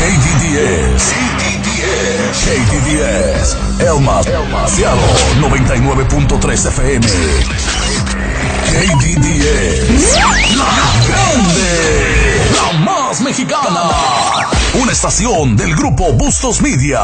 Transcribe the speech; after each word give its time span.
KDDS. 0.00 1.12
KDDS. 2.46 3.56
Elma. 3.80 4.22
Cielo 4.66 4.96
99.3 5.42 6.68
FM. 6.68 7.06
KDDS. 8.64 10.16
La 10.56 10.72
grande. 11.06 11.70
La 12.56 12.72
más 12.80 13.20
mexicana. 13.20 13.90
Una 14.80 14.92
estación 14.92 15.58
del 15.58 15.76
grupo 15.76 16.14
Bustos 16.14 16.62
Media. 16.62 17.00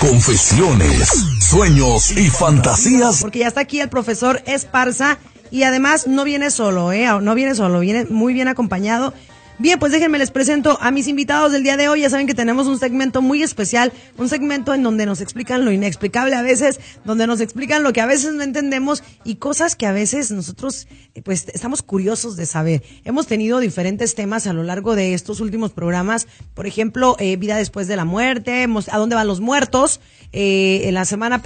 Confesiones, 0.00 1.08
sueños 1.40 2.10
y 2.10 2.28
fantasías. 2.28 3.22
Porque 3.22 3.38
ya 3.38 3.48
está 3.48 3.62
aquí 3.62 3.80
el 3.80 3.88
profesor 3.88 4.42
Esparza 4.44 5.16
y 5.50 5.62
además 5.62 6.06
no 6.06 6.24
viene 6.24 6.50
solo, 6.50 6.92
¿eh? 6.92 7.06
No 7.22 7.34
viene 7.34 7.54
solo, 7.54 7.80
viene 7.80 8.04
muy 8.10 8.34
bien 8.34 8.48
acompañado 8.48 9.14
Bien, 9.60 9.78
pues 9.78 9.92
déjenme 9.92 10.16
les 10.16 10.30
presento 10.30 10.78
a 10.80 10.90
mis 10.90 11.06
invitados 11.06 11.52
del 11.52 11.62
día 11.62 11.76
de 11.76 11.86
hoy. 11.86 12.00
Ya 12.00 12.08
saben 12.08 12.26
que 12.26 12.32
tenemos 12.32 12.66
un 12.66 12.78
segmento 12.78 13.20
muy 13.20 13.42
especial, 13.42 13.92
un 14.16 14.26
segmento 14.30 14.72
en 14.72 14.82
donde 14.82 15.04
nos 15.04 15.20
explican 15.20 15.66
lo 15.66 15.70
inexplicable 15.70 16.34
a 16.34 16.40
veces, 16.40 16.80
donde 17.04 17.26
nos 17.26 17.42
explican 17.42 17.82
lo 17.82 17.92
que 17.92 18.00
a 18.00 18.06
veces 18.06 18.32
no 18.32 18.42
entendemos 18.42 19.02
y 19.22 19.34
cosas 19.34 19.76
que 19.76 19.84
a 19.84 19.92
veces 19.92 20.30
nosotros 20.30 20.88
eh, 21.14 21.20
pues 21.20 21.46
estamos 21.52 21.82
curiosos 21.82 22.36
de 22.36 22.46
saber. 22.46 22.82
Hemos 23.04 23.26
tenido 23.26 23.58
diferentes 23.58 24.14
temas 24.14 24.46
a 24.46 24.54
lo 24.54 24.62
largo 24.62 24.96
de 24.96 25.12
estos 25.12 25.40
últimos 25.40 25.72
programas, 25.72 26.26
por 26.54 26.66
ejemplo, 26.66 27.16
eh, 27.18 27.36
vida 27.36 27.58
después 27.58 27.86
de 27.86 27.96
la 27.96 28.06
muerte, 28.06 28.66
a 28.90 28.96
dónde 28.98 29.14
van 29.14 29.26
los 29.26 29.40
muertos. 29.40 30.00
Eh, 30.32 30.84
en 30.84 30.94
la 30.94 31.04
semana 31.04 31.42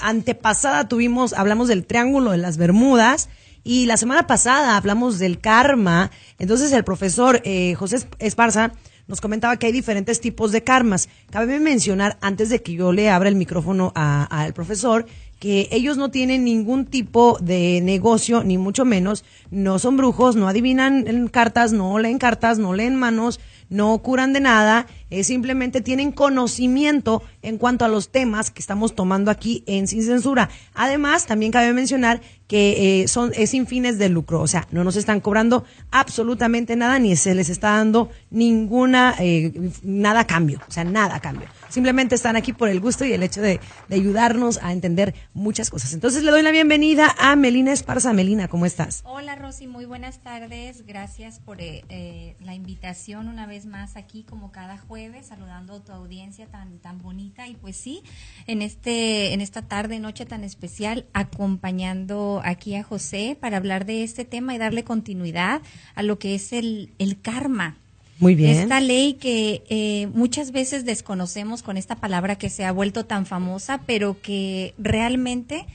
antepasada 0.00 0.88
tuvimos, 0.88 1.32
hablamos 1.32 1.68
del 1.68 1.86
Triángulo 1.86 2.32
de 2.32 2.38
las 2.38 2.56
Bermudas. 2.56 3.28
Y 3.64 3.86
la 3.86 3.96
semana 3.96 4.26
pasada 4.26 4.76
hablamos 4.76 5.18
del 5.18 5.38
karma. 5.38 6.10
Entonces 6.38 6.72
el 6.72 6.84
profesor 6.84 7.40
eh, 7.44 7.74
José 7.74 7.98
Esparza 8.18 8.72
nos 9.06 9.20
comentaba 9.20 9.56
que 9.56 9.66
hay 9.66 9.72
diferentes 9.72 10.20
tipos 10.20 10.52
de 10.52 10.62
karmas. 10.62 11.08
Cabe 11.30 11.60
mencionar, 11.60 12.18
antes 12.20 12.48
de 12.48 12.62
que 12.62 12.74
yo 12.74 12.92
le 12.92 13.10
abra 13.10 13.28
el 13.28 13.36
micrófono 13.36 13.92
al 13.94 14.54
profesor, 14.54 15.06
que 15.38 15.68
ellos 15.72 15.96
no 15.96 16.10
tienen 16.10 16.44
ningún 16.44 16.86
tipo 16.86 17.36
de 17.40 17.80
negocio, 17.82 18.44
ni 18.44 18.58
mucho 18.58 18.84
menos, 18.84 19.24
no 19.50 19.80
son 19.80 19.96
brujos, 19.96 20.36
no 20.36 20.46
adivinan 20.46 21.28
cartas, 21.28 21.72
no 21.72 21.98
leen 21.98 22.18
cartas, 22.18 22.58
no 22.58 22.74
leen 22.74 22.94
manos, 22.94 23.40
no 23.72 23.98
curan 23.98 24.34
de 24.34 24.40
nada, 24.40 24.86
eh, 25.08 25.24
simplemente 25.24 25.80
tienen 25.80 26.12
conocimiento 26.12 27.22
en 27.40 27.56
cuanto 27.56 27.86
a 27.86 27.88
los 27.88 28.10
temas 28.10 28.50
que 28.50 28.60
estamos 28.60 28.94
tomando 28.94 29.30
aquí 29.30 29.64
en 29.66 29.88
Sin 29.88 30.02
Censura. 30.02 30.50
Además, 30.74 31.26
también 31.26 31.52
cabe 31.52 31.72
mencionar 31.72 32.20
que 32.46 33.02
eh, 33.02 33.08
son, 33.08 33.32
es 33.34 33.50
sin 33.50 33.66
fines 33.66 33.98
de 33.98 34.10
lucro, 34.10 34.42
o 34.42 34.46
sea, 34.46 34.68
no 34.72 34.84
nos 34.84 34.96
están 34.96 35.20
cobrando 35.20 35.64
absolutamente 35.90 36.76
nada, 36.76 36.98
ni 36.98 37.16
se 37.16 37.34
les 37.34 37.48
está 37.48 37.70
dando 37.70 38.10
ninguna, 38.30 39.14
eh, 39.18 39.52
nada 39.82 40.20
a 40.20 40.26
cambio, 40.26 40.60
o 40.68 40.70
sea, 40.70 40.84
nada 40.84 41.16
a 41.16 41.20
cambio 41.20 41.48
simplemente 41.72 42.14
están 42.14 42.36
aquí 42.36 42.52
por 42.52 42.68
el 42.68 42.80
gusto 42.80 43.04
y 43.04 43.12
el 43.12 43.22
hecho 43.22 43.40
de, 43.40 43.60
ayudarnos 43.90 44.58
a 44.62 44.72
entender 44.72 45.14
muchas 45.32 45.70
cosas. 45.70 45.92
Entonces 45.92 46.22
le 46.22 46.30
doy 46.30 46.42
la 46.42 46.50
bienvenida 46.50 47.14
a 47.18 47.36
Melina 47.36 47.72
Esparza. 47.72 48.12
Melina, 48.12 48.48
¿cómo 48.48 48.66
estás? 48.66 49.02
Hola 49.04 49.36
Rosy, 49.36 49.66
muy 49.66 49.84
buenas 49.84 50.18
tardes. 50.22 50.86
Gracias 50.86 51.38
por 51.38 51.60
eh, 51.60 51.84
eh, 51.88 52.36
la 52.40 52.54
invitación 52.54 53.28
una 53.28 53.46
vez 53.46 53.66
más 53.66 53.96
aquí 53.96 54.24
como 54.24 54.52
cada 54.52 54.78
jueves, 54.78 55.26
saludando 55.26 55.76
a 55.76 55.84
tu 55.84 55.92
audiencia 55.92 56.46
tan, 56.46 56.78
tan 56.78 57.00
bonita. 57.00 57.48
Y 57.48 57.54
pues 57.54 57.76
sí, 57.76 58.02
en, 58.46 58.62
este, 58.62 59.32
en 59.32 59.40
esta 59.40 59.62
tarde, 59.62 59.98
noche 59.98 60.26
tan 60.26 60.44
especial, 60.44 61.06
acompañando 61.12 62.42
aquí 62.44 62.74
a 62.74 62.82
José 62.82 63.36
para 63.40 63.56
hablar 63.56 63.86
de 63.86 64.02
este 64.02 64.24
tema 64.24 64.54
y 64.54 64.58
darle 64.58 64.84
continuidad 64.84 65.62
a 65.94 66.02
lo 66.02 66.18
que 66.18 66.34
es 66.34 66.52
el, 66.52 66.92
el 66.98 67.20
karma 67.20 67.76
muy 68.22 68.34
bien. 68.36 68.56
Esta 68.56 68.80
ley 68.80 69.14
que 69.14 69.64
eh, 69.68 70.08
muchas 70.14 70.52
veces 70.52 70.84
desconocemos 70.84 71.62
con 71.62 71.76
esta 71.76 71.96
palabra 71.96 72.36
que 72.36 72.50
se 72.50 72.64
ha 72.64 72.70
vuelto 72.70 73.04
tan 73.04 73.26
famosa, 73.26 73.82
pero 73.84 74.20
que 74.22 74.74
realmente 74.78 75.66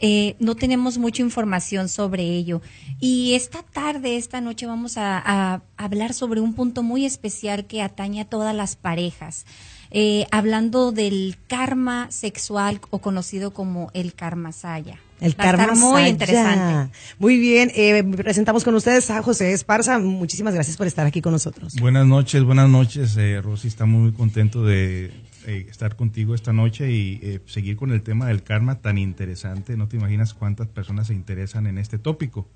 eh, 0.00 0.36
no 0.38 0.54
tenemos 0.54 0.96
mucha 0.96 1.22
información 1.22 1.88
sobre 1.88 2.22
ello. 2.22 2.62
Y 3.00 3.34
esta 3.34 3.64
tarde, 3.64 4.16
esta 4.16 4.40
noche, 4.40 4.66
vamos 4.66 4.96
a, 4.96 5.62
hablar 5.76 6.14
sobre 6.14 6.40
un 6.40 6.54
punto 6.54 6.82
muy 6.82 7.04
especial 7.04 7.66
que 7.66 7.82
atañe 7.82 8.20
a 8.20 8.24
todas 8.24 8.54
las 8.54 8.76
parejas. 8.76 9.44
Eh, 9.90 10.26
hablando 10.30 10.92
del 10.92 11.36
karma 11.46 12.10
sexual 12.10 12.80
o 12.90 12.98
conocido 12.98 13.52
como 13.52 13.90
el 13.94 14.14
karma 14.14 14.52
saya. 14.52 14.98
El 15.20 15.34
karma 15.34 15.74
muy 15.74 16.02
interesante. 16.02 16.96
Muy 17.18 17.38
bien, 17.38 17.72
eh, 17.74 18.04
presentamos 18.04 18.62
con 18.62 18.74
ustedes 18.74 19.10
a 19.10 19.22
José 19.22 19.52
Esparza. 19.52 19.98
Muchísimas 19.98 20.54
gracias 20.54 20.76
por 20.76 20.86
estar 20.86 21.06
aquí 21.06 21.20
con 21.20 21.32
nosotros. 21.32 21.74
Buenas 21.80 22.06
noches, 22.06 22.44
buenas 22.44 22.68
noches, 22.68 23.16
eh, 23.16 23.40
Rosy. 23.42 23.68
Estamos 23.68 24.00
muy 24.00 24.12
contento 24.12 24.64
de 24.64 25.10
eh, 25.48 25.66
estar 25.70 25.96
contigo 25.96 26.34
esta 26.34 26.52
noche 26.52 26.92
y 26.92 27.20
eh, 27.22 27.40
seguir 27.46 27.76
con 27.76 27.90
el 27.90 28.02
tema 28.02 28.26
del 28.26 28.42
karma 28.42 28.82
tan 28.82 28.98
interesante. 28.98 29.78
No 29.78 29.88
te 29.88 29.96
imaginas 29.96 30.34
cuántas 30.34 30.66
personas 30.66 31.06
se 31.06 31.14
interesan 31.14 31.66
en 31.66 31.78
este 31.78 31.96
tópico. 31.96 32.46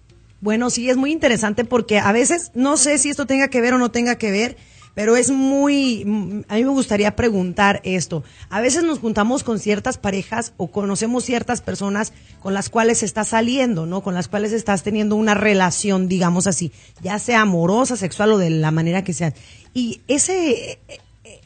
Bueno, 0.43 0.69
sí, 0.69 0.91
es 0.91 0.99
muy 0.99 1.11
interesante 1.11 1.65
porque 1.65 1.99
a 2.01 2.13
veces 2.13 2.51
no 2.55 2.77
sé 2.77 2.99
si 2.99 3.09
esto 3.09 3.25
tenga 3.25 3.49
que 3.49 3.63
ver 3.63 3.73
o 3.73 3.79
no 3.79 3.91
tenga 3.91 4.17
que 4.17 4.31
ver 4.31 4.59
pero 4.95 5.17
es 5.17 5.31
muy, 5.31 6.45
a 6.49 6.57
mí 6.57 6.65
me 6.65 6.71
gustaría 6.71 7.17
preguntar 7.17 7.81
esto. 7.85 8.25
A 8.51 8.61
veces 8.61 8.83
nos 8.85 8.99
juntamos 8.99 9.43
con 9.43 9.59
ciertas 9.59 9.99
parejas 9.99 10.53
o 10.57 10.71
conocemos 10.71 11.25
ciertas 11.25 11.61
personas 11.63 12.13
con 12.41 12.55
las 12.55 12.69
cuales 12.69 13.03
estás 13.03 13.29
saliendo, 13.29 13.87
¿no? 13.87 14.03
Con 14.03 14.15
las 14.15 14.29
cuales 14.29 14.53
estás 14.53 14.83
teniendo 14.83 15.17
una 15.17 15.35
relación, 15.35 16.09
digamos 16.09 16.47
así, 16.47 16.73
ya 17.01 17.19
sea 17.19 17.43
amorosa, 17.43 17.97
sexual 17.97 18.33
o 18.33 18.39
de 18.39 18.51
la 18.51 18.71
manera 18.71 19.03
que 19.03 19.15
sea. 19.15 19.33
Y 19.73 20.03
ese, 20.09 20.79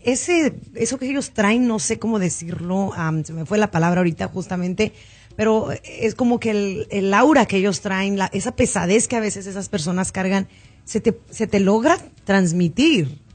ese, 0.03 0.55
eso 0.75 0.99
que 0.99 1.09
ellos 1.09 1.31
traen, 1.31 1.69
no 1.69 1.79
sé 1.79 1.99
cómo 1.99 2.19
decirlo, 2.19 2.93
se 3.25 3.33
me 3.33 3.47
fue 3.47 3.59
la 3.59 3.71
palabra 3.71 4.01
ahorita 4.01 4.29
justamente, 4.29 4.93
pero 5.37 5.69
es 5.85 6.15
como 6.15 6.41
que 6.41 6.51
el, 6.51 6.87
el 6.91 7.15
aura 7.15 7.47
que 7.47 7.59
ellos 7.59 7.81
traen, 7.81 8.19
la, 8.19 8.27
esa 8.33 8.57
pesadez 8.57 9.07
que 9.07 9.17
a 9.17 9.21
veces 9.21 9.47
esas 9.47 9.69
personas 9.69 10.11
cargan, 10.11 10.49
se 10.85 11.01
te, 11.01 11.19
se 11.31 11.47
te 11.47 11.61
logra 11.61 11.99
transmitir. 12.25 13.26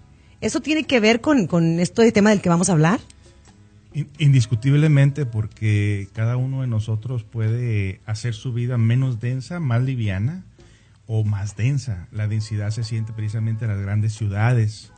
¿Eso 0.41 0.59
tiene 0.59 0.83
que 0.83 0.99
ver 0.99 1.21
con, 1.21 1.47
con 1.47 1.79
esto 1.79 2.01
de 2.01 2.11
tema 2.11 2.31
del 2.31 2.41
que 2.41 2.49
vamos 2.49 2.69
a 2.69 2.73
hablar? 2.73 2.99
Indiscutiblemente 4.17 5.25
porque 5.25 6.07
cada 6.13 6.37
uno 6.37 6.61
de 6.61 6.67
nosotros 6.67 7.23
puede 7.23 8.01
hacer 8.05 8.33
su 8.33 8.51
vida 8.51 8.77
menos 8.77 9.19
densa, 9.19 9.59
más 9.59 9.83
liviana 9.83 10.43
o 11.05 11.23
más 11.23 11.55
densa. 11.55 12.07
La 12.11 12.27
densidad 12.27 12.71
se 12.71 12.83
siente 12.83 13.13
precisamente 13.13 13.65
en 13.65 13.71
las 13.71 13.81
grandes 13.81 14.13
ciudades. 14.13 14.91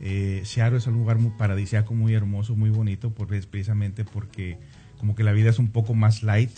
Eh, 0.00 0.42
Seattle 0.44 0.78
es 0.78 0.86
un 0.86 0.94
lugar 0.94 1.18
muy 1.18 1.30
paradisíaco, 1.32 1.94
muy 1.94 2.14
hermoso, 2.14 2.56
muy 2.56 2.70
bonito, 2.70 3.10
porque 3.10 3.36
es 3.36 3.46
precisamente 3.46 4.04
porque 4.04 4.58
como 4.98 5.14
que 5.14 5.24
la 5.24 5.32
vida 5.32 5.50
es 5.50 5.58
un 5.58 5.68
poco 5.68 5.94
más 5.94 6.22
light, 6.22 6.50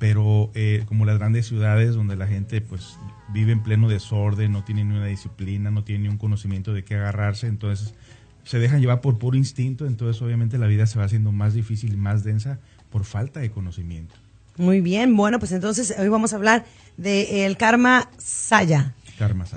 pero 0.00 0.50
eh, 0.54 0.82
como 0.86 1.04
las 1.04 1.18
grandes 1.18 1.46
ciudades 1.46 1.94
donde 1.94 2.16
la 2.16 2.26
gente 2.26 2.60
pues 2.62 2.96
vive 3.32 3.52
en 3.52 3.62
pleno 3.62 3.88
desorden, 3.88 4.50
no 4.50 4.64
tiene 4.64 4.82
ni 4.82 4.96
una 4.96 5.06
disciplina, 5.06 5.70
no 5.70 5.84
tiene 5.84 6.04
ni 6.04 6.08
un 6.08 6.16
conocimiento 6.16 6.72
de 6.72 6.82
qué 6.82 6.94
agarrarse, 6.96 7.46
entonces 7.46 7.94
se 8.42 8.58
dejan 8.58 8.80
llevar 8.80 9.02
por 9.02 9.18
puro 9.18 9.36
instinto, 9.36 9.86
entonces 9.86 10.20
obviamente 10.22 10.56
la 10.56 10.66
vida 10.66 10.86
se 10.86 10.98
va 10.98 11.04
haciendo 11.04 11.30
más 11.32 11.52
difícil 11.52 11.92
y 11.92 11.96
más 11.96 12.24
densa 12.24 12.58
por 12.90 13.04
falta 13.04 13.40
de 13.40 13.50
conocimiento. 13.50 14.14
Muy 14.56 14.80
bien, 14.80 15.16
bueno, 15.16 15.38
pues 15.38 15.52
entonces 15.52 15.94
hoy 15.98 16.08
vamos 16.08 16.32
a 16.32 16.36
hablar 16.36 16.64
del 16.96 17.58
karma 17.58 18.10
saya. 18.16 18.94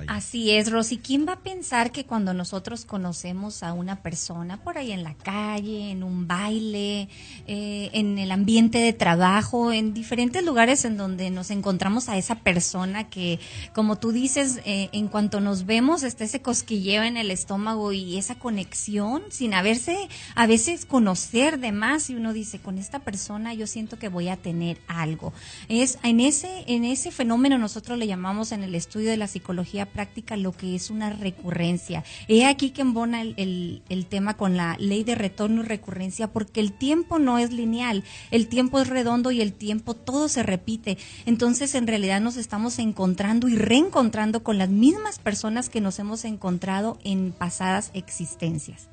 Así 0.09 0.51
es, 0.51 0.69
Rosy. 0.69 0.97
¿Quién 0.97 1.25
va 1.25 1.33
a 1.33 1.39
pensar 1.39 1.93
que 1.93 2.05
cuando 2.05 2.33
nosotros 2.33 2.83
conocemos 2.83 3.63
a 3.63 3.71
una 3.71 4.01
persona 4.01 4.61
por 4.61 4.77
ahí 4.77 4.91
en 4.91 5.03
la 5.03 5.13
calle, 5.13 5.89
en 5.89 6.03
un 6.03 6.27
baile, 6.27 7.07
eh, 7.47 7.89
en 7.93 8.19
el 8.19 8.31
ambiente 8.31 8.79
de 8.79 8.91
trabajo, 8.91 9.71
en 9.71 9.93
diferentes 9.93 10.43
lugares 10.43 10.83
en 10.83 10.97
donde 10.97 11.29
nos 11.29 11.49
encontramos 11.49 12.09
a 12.09 12.17
esa 12.17 12.35
persona 12.39 13.09
que, 13.09 13.39
como 13.73 13.97
tú 13.97 14.11
dices, 14.11 14.59
eh, 14.65 14.89
en 14.91 15.07
cuanto 15.07 15.39
nos 15.39 15.65
vemos 15.65 16.03
está 16.03 16.25
ese 16.25 16.41
cosquilleo 16.41 17.03
en 17.03 17.15
el 17.15 17.31
estómago 17.31 17.93
y 17.93 18.17
esa 18.17 18.35
conexión 18.35 19.23
sin 19.29 19.53
haberse, 19.53 20.09
a 20.35 20.45
veces 20.45 20.85
conocer 20.85 21.59
de 21.59 21.71
más 21.71 22.09
y 22.09 22.15
uno 22.15 22.33
dice, 22.33 22.59
con 22.59 22.77
esta 22.77 22.99
persona 22.99 23.53
yo 23.53 23.65
siento 23.65 23.97
que 23.97 24.09
voy 24.09 24.27
a 24.27 24.35
tener 24.35 24.81
algo. 24.87 25.31
Es 25.69 25.99
en 26.03 26.19
ese, 26.19 26.65
en 26.67 26.83
ese 26.83 27.11
fenómeno 27.11 27.57
nosotros 27.57 27.97
le 27.97 28.07
llamamos 28.07 28.51
en 28.51 28.63
el 28.63 28.75
estudio 28.75 29.09
de 29.09 29.17
la 29.17 29.27
psicología 29.27 29.52
práctica 29.91 30.37
lo 30.37 30.51
que 30.51 30.75
es 30.75 30.89
una 30.89 31.09
recurrencia. 31.11 32.03
He 32.27 32.45
aquí 32.45 32.71
que 32.71 32.81
embona 32.81 33.21
el, 33.21 33.81
el, 33.89 34.05
tema 34.05 34.35
con 34.35 34.57
la 34.57 34.75
ley 34.79 35.03
de 35.03 35.15
retorno 35.15 35.61
y 35.61 35.65
recurrencia, 35.65 36.27
porque 36.27 36.59
el 36.59 36.73
tiempo 36.73 37.19
no 37.19 37.39
es 37.39 37.51
lineal, 37.51 38.03
el 38.31 38.47
tiempo 38.47 38.79
es 38.79 38.87
redondo 38.87 39.31
y 39.31 39.41
el 39.41 39.53
tiempo 39.53 39.93
todo 39.93 40.27
se 40.27 40.43
repite. 40.43 40.97
Entonces, 41.25 41.75
en 41.75 41.87
realidad 41.87 42.21
nos 42.21 42.37
estamos 42.37 42.79
encontrando 42.79 43.47
y 43.47 43.55
reencontrando 43.55 44.43
con 44.43 44.57
las 44.57 44.69
mismas 44.69 45.19
personas 45.19 45.69
que 45.69 45.81
nos 45.81 45.99
hemos 45.99 46.25
encontrado 46.25 46.99
en 47.03 47.31
pasadas 47.31 47.91
existencias. 47.93 48.89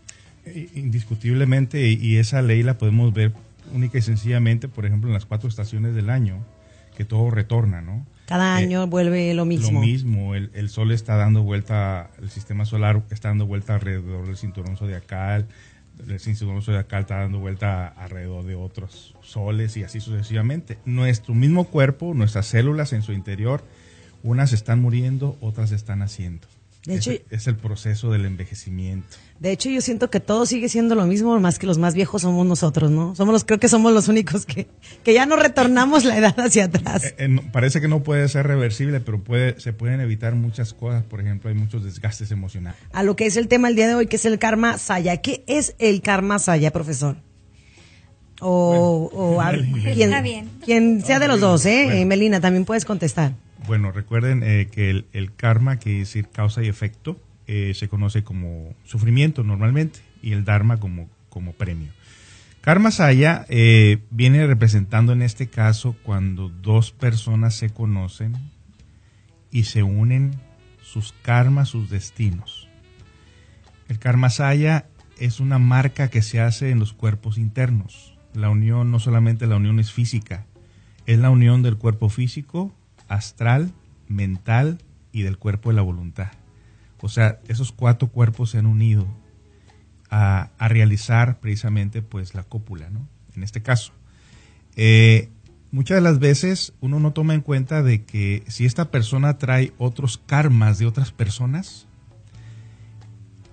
Indiscutiblemente, 0.74 1.90
y 1.90 2.16
esa 2.16 2.42
ley 2.42 2.62
la 2.62 2.78
podemos 2.78 3.12
ver 3.12 3.32
única 3.72 3.98
y 3.98 4.02
sencillamente, 4.02 4.68
por 4.68 4.86
ejemplo, 4.86 5.08
en 5.08 5.14
las 5.14 5.26
cuatro 5.26 5.48
estaciones 5.48 5.94
del 5.94 6.10
año 6.10 6.44
que 6.96 7.04
todo 7.04 7.30
retorna, 7.30 7.80
¿no? 7.80 8.04
Cada 8.30 8.60
Eh, 8.60 8.62
año 8.64 8.86
vuelve 8.86 9.34
lo 9.34 9.44
mismo. 9.44 9.80
Lo 9.80 9.80
mismo, 9.80 10.36
el, 10.36 10.52
el 10.54 10.68
sol 10.68 10.92
está 10.92 11.16
dando 11.16 11.42
vuelta, 11.42 12.10
el 12.22 12.30
sistema 12.30 12.64
solar 12.64 13.02
está 13.10 13.26
dando 13.26 13.44
vuelta 13.44 13.74
alrededor 13.74 14.24
del 14.24 14.36
cinturón 14.36 14.76
zodiacal, 14.76 15.48
el 16.08 16.20
cinturón 16.20 16.62
zodiacal 16.62 17.00
está 17.00 17.16
dando 17.18 17.40
vuelta 17.40 17.88
alrededor 17.88 18.44
de 18.44 18.54
otros 18.54 19.16
soles 19.20 19.76
y 19.76 19.82
así 19.82 19.98
sucesivamente. 19.98 20.78
Nuestro 20.84 21.34
mismo 21.34 21.64
cuerpo, 21.64 22.14
nuestras 22.14 22.46
células 22.46 22.92
en 22.92 23.02
su 23.02 23.12
interior, 23.12 23.64
unas 24.22 24.52
están 24.52 24.80
muriendo, 24.80 25.36
otras 25.40 25.72
están 25.72 25.98
naciendo. 25.98 26.46
De 26.86 26.96
hecho- 26.96 27.10
es, 27.10 27.20
es 27.30 27.46
el 27.46 27.56
proceso 27.56 28.10
del 28.10 28.24
envejecimiento. 28.24 29.06
De 29.38 29.52
hecho, 29.52 29.68
yo 29.70 29.80
siento 29.82 30.10
que 30.10 30.18
todo 30.20 30.44
sigue 30.46 30.68
siendo 30.68 30.94
lo 30.94 31.04
mismo, 31.06 31.38
más 31.40 31.58
que 31.58 31.66
los 31.66 31.76
más 31.78 31.94
viejos 31.94 32.22
somos 32.22 32.46
nosotros, 32.46 32.90
¿no? 32.90 33.14
Somos 33.16 33.32
los, 33.34 33.44
creo 33.44 33.58
que 33.60 33.68
somos 33.68 33.92
los 33.92 34.08
únicos 34.08 34.44
que, 34.46 34.66
que 35.02 35.12
ya 35.14 35.24
no 35.26 35.36
retornamos 35.36 36.04
la 36.04 36.16
edad 36.16 36.38
hacia 36.40 36.64
atrás. 36.64 37.04
Eh, 37.04 37.14
eh, 37.18 37.28
no- 37.28 37.42
parece 37.52 37.80
que 37.82 37.88
no 37.88 38.02
puede 38.02 38.28
ser 38.28 38.46
reversible, 38.46 39.00
pero 39.00 39.22
puede, 39.22 39.58
se 39.60 39.72
pueden 39.74 40.00
evitar 40.00 40.34
muchas 40.34 40.72
cosas. 40.74 41.02
Por 41.04 41.20
ejemplo, 41.20 41.48
hay 41.50 41.56
muchos 41.56 41.84
desgastes 41.84 42.30
emocionales. 42.32 42.80
A 42.92 43.02
lo 43.02 43.14
que 43.16 43.26
es 43.26 43.36
el 43.36 43.48
tema 43.48 43.68
el 43.68 43.76
día 43.76 43.86
de 43.88 43.94
hoy, 43.94 44.06
que 44.06 44.16
es 44.16 44.24
el 44.24 44.38
karma 44.38 44.76
saya. 44.78 45.18
¿Qué 45.18 45.44
es 45.46 45.74
el 45.78 46.00
karma 46.02 46.38
saya, 46.38 46.70
profesor? 46.70 47.16
O, 48.40 49.10
o 49.12 49.40
a- 49.40 49.50
quien, 49.94 50.00
Está 50.10 50.22
bien. 50.22 50.48
quien 50.64 51.02
sea 51.04 51.18
de 51.18 51.28
los 51.28 51.40
dos, 51.40 51.66
¿eh? 51.66 51.82
Bueno. 51.84 52.00
Eh, 52.00 52.04
Melina, 52.06 52.40
también 52.40 52.64
puedes 52.64 52.84
contestar. 52.86 53.34
Bueno, 53.66 53.92
recuerden 53.92 54.42
eh, 54.42 54.68
que 54.70 55.04
el, 55.12 55.34
karma, 55.34 55.78
que 55.78 56.00
es 56.00 56.08
decir 56.08 56.28
causa 56.28 56.62
y 56.62 56.68
efecto, 56.68 57.20
eh, 57.46 57.72
se 57.74 57.88
conoce 57.88 58.24
como 58.24 58.74
sufrimiento 58.84 59.42
normalmente 59.42 60.00
y 60.22 60.32
el 60.32 60.44
dharma 60.44 60.78
como, 60.78 61.08
como 61.28 61.52
premio. 61.52 61.92
Karma 62.60 62.90
saya 62.90 63.46
eh, 63.48 64.02
viene 64.10 64.46
representando 64.46 65.12
en 65.12 65.22
este 65.22 65.48
caso 65.48 65.96
cuando 66.02 66.48
dos 66.48 66.92
personas 66.92 67.54
se 67.54 67.70
conocen 67.70 68.36
y 69.50 69.64
se 69.64 69.82
unen 69.82 70.32
sus 70.82 71.14
karmas, 71.22 71.70
sus 71.70 71.88
destinos. 71.88 72.68
El 73.88 73.98
karma 73.98 74.28
saya 74.30 74.86
es 75.18 75.40
una 75.40 75.58
marca 75.58 76.08
que 76.08 76.22
se 76.22 76.40
hace 76.40 76.70
en 76.70 76.78
los 76.78 76.92
cuerpos 76.92 77.38
internos. 77.38 78.14
La 78.34 78.50
unión, 78.50 78.90
no 78.90 79.00
solamente 79.00 79.46
la 79.46 79.56
unión 79.56 79.80
es 79.80 79.90
física, 79.90 80.46
es 81.06 81.18
la 81.18 81.30
unión 81.30 81.62
del 81.62 81.76
cuerpo 81.76 82.08
físico, 82.08 82.74
astral, 83.10 83.72
mental 84.08 84.78
y 85.12 85.22
del 85.22 85.36
cuerpo 85.36 85.68
de 85.70 85.76
la 85.76 85.82
voluntad. 85.82 86.28
O 87.02 87.08
sea, 87.08 87.40
esos 87.48 87.72
cuatro 87.72 88.08
cuerpos 88.08 88.50
se 88.50 88.58
han 88.58 88.66
unido 88.66 89.06
a, 90.08 90.50
a 90.58 90.68
realizar 90.68 91.40
precisamente 91.40 92.02
pues 92.02 92.34
la 92.34 92.42
cópula, 92.44 92.88
¿no? 92.90 93.06
En 93.34 93.42
este 93.42 93.62
caso. 93.62 93.92
Eh, 94.76 95.28
muchas 95.72 95.96
de 95.96 96.00
las 96.02 96.18
veces 96.18 96.72
uno 96.80 97.00
no 97.00 97.12
toma 97.12 97.34
en 97.34 97.40
cuenta 97.40 97.82
de 97.82 98.04
que 98.04 98.44
si 98.48 98.64
esta 98.66 98.90
persona 98.90 99.38
trae 99.38 99.72
otros 99.78 100.18
karmas 100.18 100.78
de 100.78 100.86
otras 100.86 101.12
personas, 101.12 101.86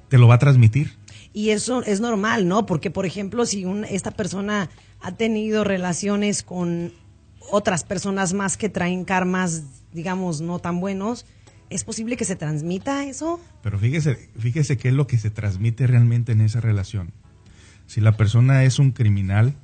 te 0.10 0.18
lo 0.18 0.28
va 0.28 0.36
a 0.36 0.40
transmitir. 0.40 0.94
Y 1.34 1.50
eso 1.50 1.84
es 1.84 2.00
normal, 2.00 2.48
¿no? 2.48 2.66
Porque, 2.66 2.90
por 2.92 3.06
ejemplo, 3.06 3.46
si 3.46 3.66
un- 3.66 3.86
esta 3.86 4.12
persona 4.12 4.70
ha 5.02 5.12
tenido 5.14 5.64
relaciones 5.64 6.42
con 6.44 6.92
otras 7.52 7.84
personas 7.84 8.34
más 8.34 8.58
que 8.58 8.70
traen 8.70 9.06
karmas, 9.06 9.64
digamos, 9.94 10.42
no 10.42 10.60
tan 10.60 10.80
buenos, 10.80 11.26
¿es 11.70 11.84
posible 11.84 12.18
que 12.18 12.26
se 12.26 12.36
transmita 12.36 13.06
eso? 13.06 13.40
Pero 13.62 13.80
fíjese, 13.80 14.30
fíjese 14.38 14.78
qué 14.78 14.90
es 14.90 14.94
lo 14.94 15.08
que 15.08 15.18
se 15.18 15.30
transmite 15.30 15.88
realmente 15.88 16.32
en 16.32 16.42
esa 16.42 16.62
relación. 16.62 17.12
Si 17.86 18.02
la 18.02 18.18
persona 18.18 18.64
es 18.64 18.80
un 18.80 18.92
criminal, 18.92 19.56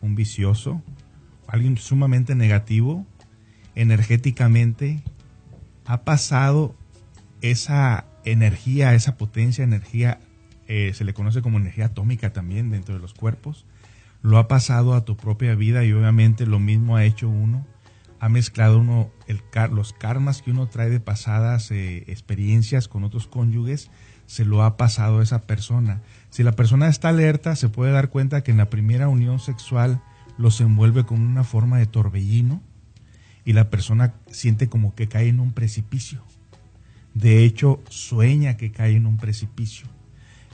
un 0.00 0.14
vicioso, 0.14 0.82
alguien 1.46 1.76
sumamente 1.76 2.34
negativo, 2.34 3.06
energéticamente 3.74 5.02
ha 5.84 6.02
pasado 6.02 6.74
esa 7.42 8.06
energía, 8.24 8.94
esa 8.94 9.16
potencia, 9.16 9.64
energía, 9.64 10.20
eh, 10.68 10.92
se 10.94 11.04
le 11.04 11.14
conoce 11.14 11.42
como 11.42 11.58
energía 11.58 11.86
atómica 11.86 12.32
también 12.32 12.70
dentro 12.70 12.94
de 12.94 13.00
los 13.00 13.14
cuerpos, 13.14 13.66
lo 14.22 14.38
ha 14.38 14.48
pasado 14.48 14.94
a 14.94 15.04
tu 15.04 15.16
propia 15.16 15.54
vida 15.54 15.84
y 15.84 15.92
obviamente 15.92 16.46
lo 16.46 16.58
mismo 16.58 16.96
ha 16.96 17.04
hecho 17.04 17.28
uno, 17.28 17.66
ha 18.18 18.28
mezclado 18.28 18.78
uno 18.78 19.10
los 19.72 19.92
karmas 19.92 20.42
que 20.42 20.50
uno 20.50 20.68
trae 20.68 20.90
de 20.90 21.00
pasadas 21.00 21.70
eh, 21.70 22.04
experiencias 22.08 22.86
con 22.88 23.04
otros 23.04 23.26
cónyuges, 23.26 23.90
se 24.26 24.44
lo 24.44 24.62
ha 24.62 24.76
pasado 24.76 25.20
a 25.20 25.22
esa 25.22 25.42
persona. 25.42 26.02
Si 26.28 26.42
la 26.42 26.52
persona 26.52 26.88
está 26.88 27.08
alerta, 27.08 27.56
se 27.56 27.68
puede 27.68 27.92
dar 27.92 28.10
cuenta 28.10 28.42
que 28.42 28.50
en 28.50 28.58
la 28.58 28.70
primera 28.70 29.08
unión 29.08 29.40
sexual 29.40 30.02
los 30.36 30.60
envuelve 30.60 31.04
con 31.04 31.20
una 31.20 31.44
forma 31.44 31.78
de 31.78 31.86
torbellino 31.86 32.62
y 33.44 33.54
la 33.54 33.70
persona 33.70 34.14
siente 34.30 34.68
como 34.68 34.94
que 34.94 35.08
cae 35.08 35.28
en 35.28 35.40
un 35.40 35.52
precipicio. 35.52 36.22
De 37.14 37.42
hecho, 37.42 37.82
sueña 37.88 38.56
que 38.56 38.70
cae 38.70 38.94
en 38.94 39.06
un 39.06 39.16
precipicio. 39.16 39.88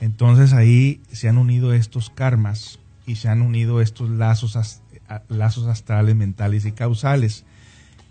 Entonces 0.00 0.52
ahí 0.52 1.02
se 1.11 1.29
han 1.29 1.37
unido 1.37 1.73
estos 1.73 2.11
karmas 2.11 2.79
y 3.07 3.17
se 3.17 3.29
han 3.29 3.43
unido 3.43 3.81
estos 3.81 4.11
lazos, 4.11 4.59
lazos 5.29 5.67
astrales, 5.67 6.17
mentales 6.17 6.67
y 6.67 6.73
causales. 6.73 7.45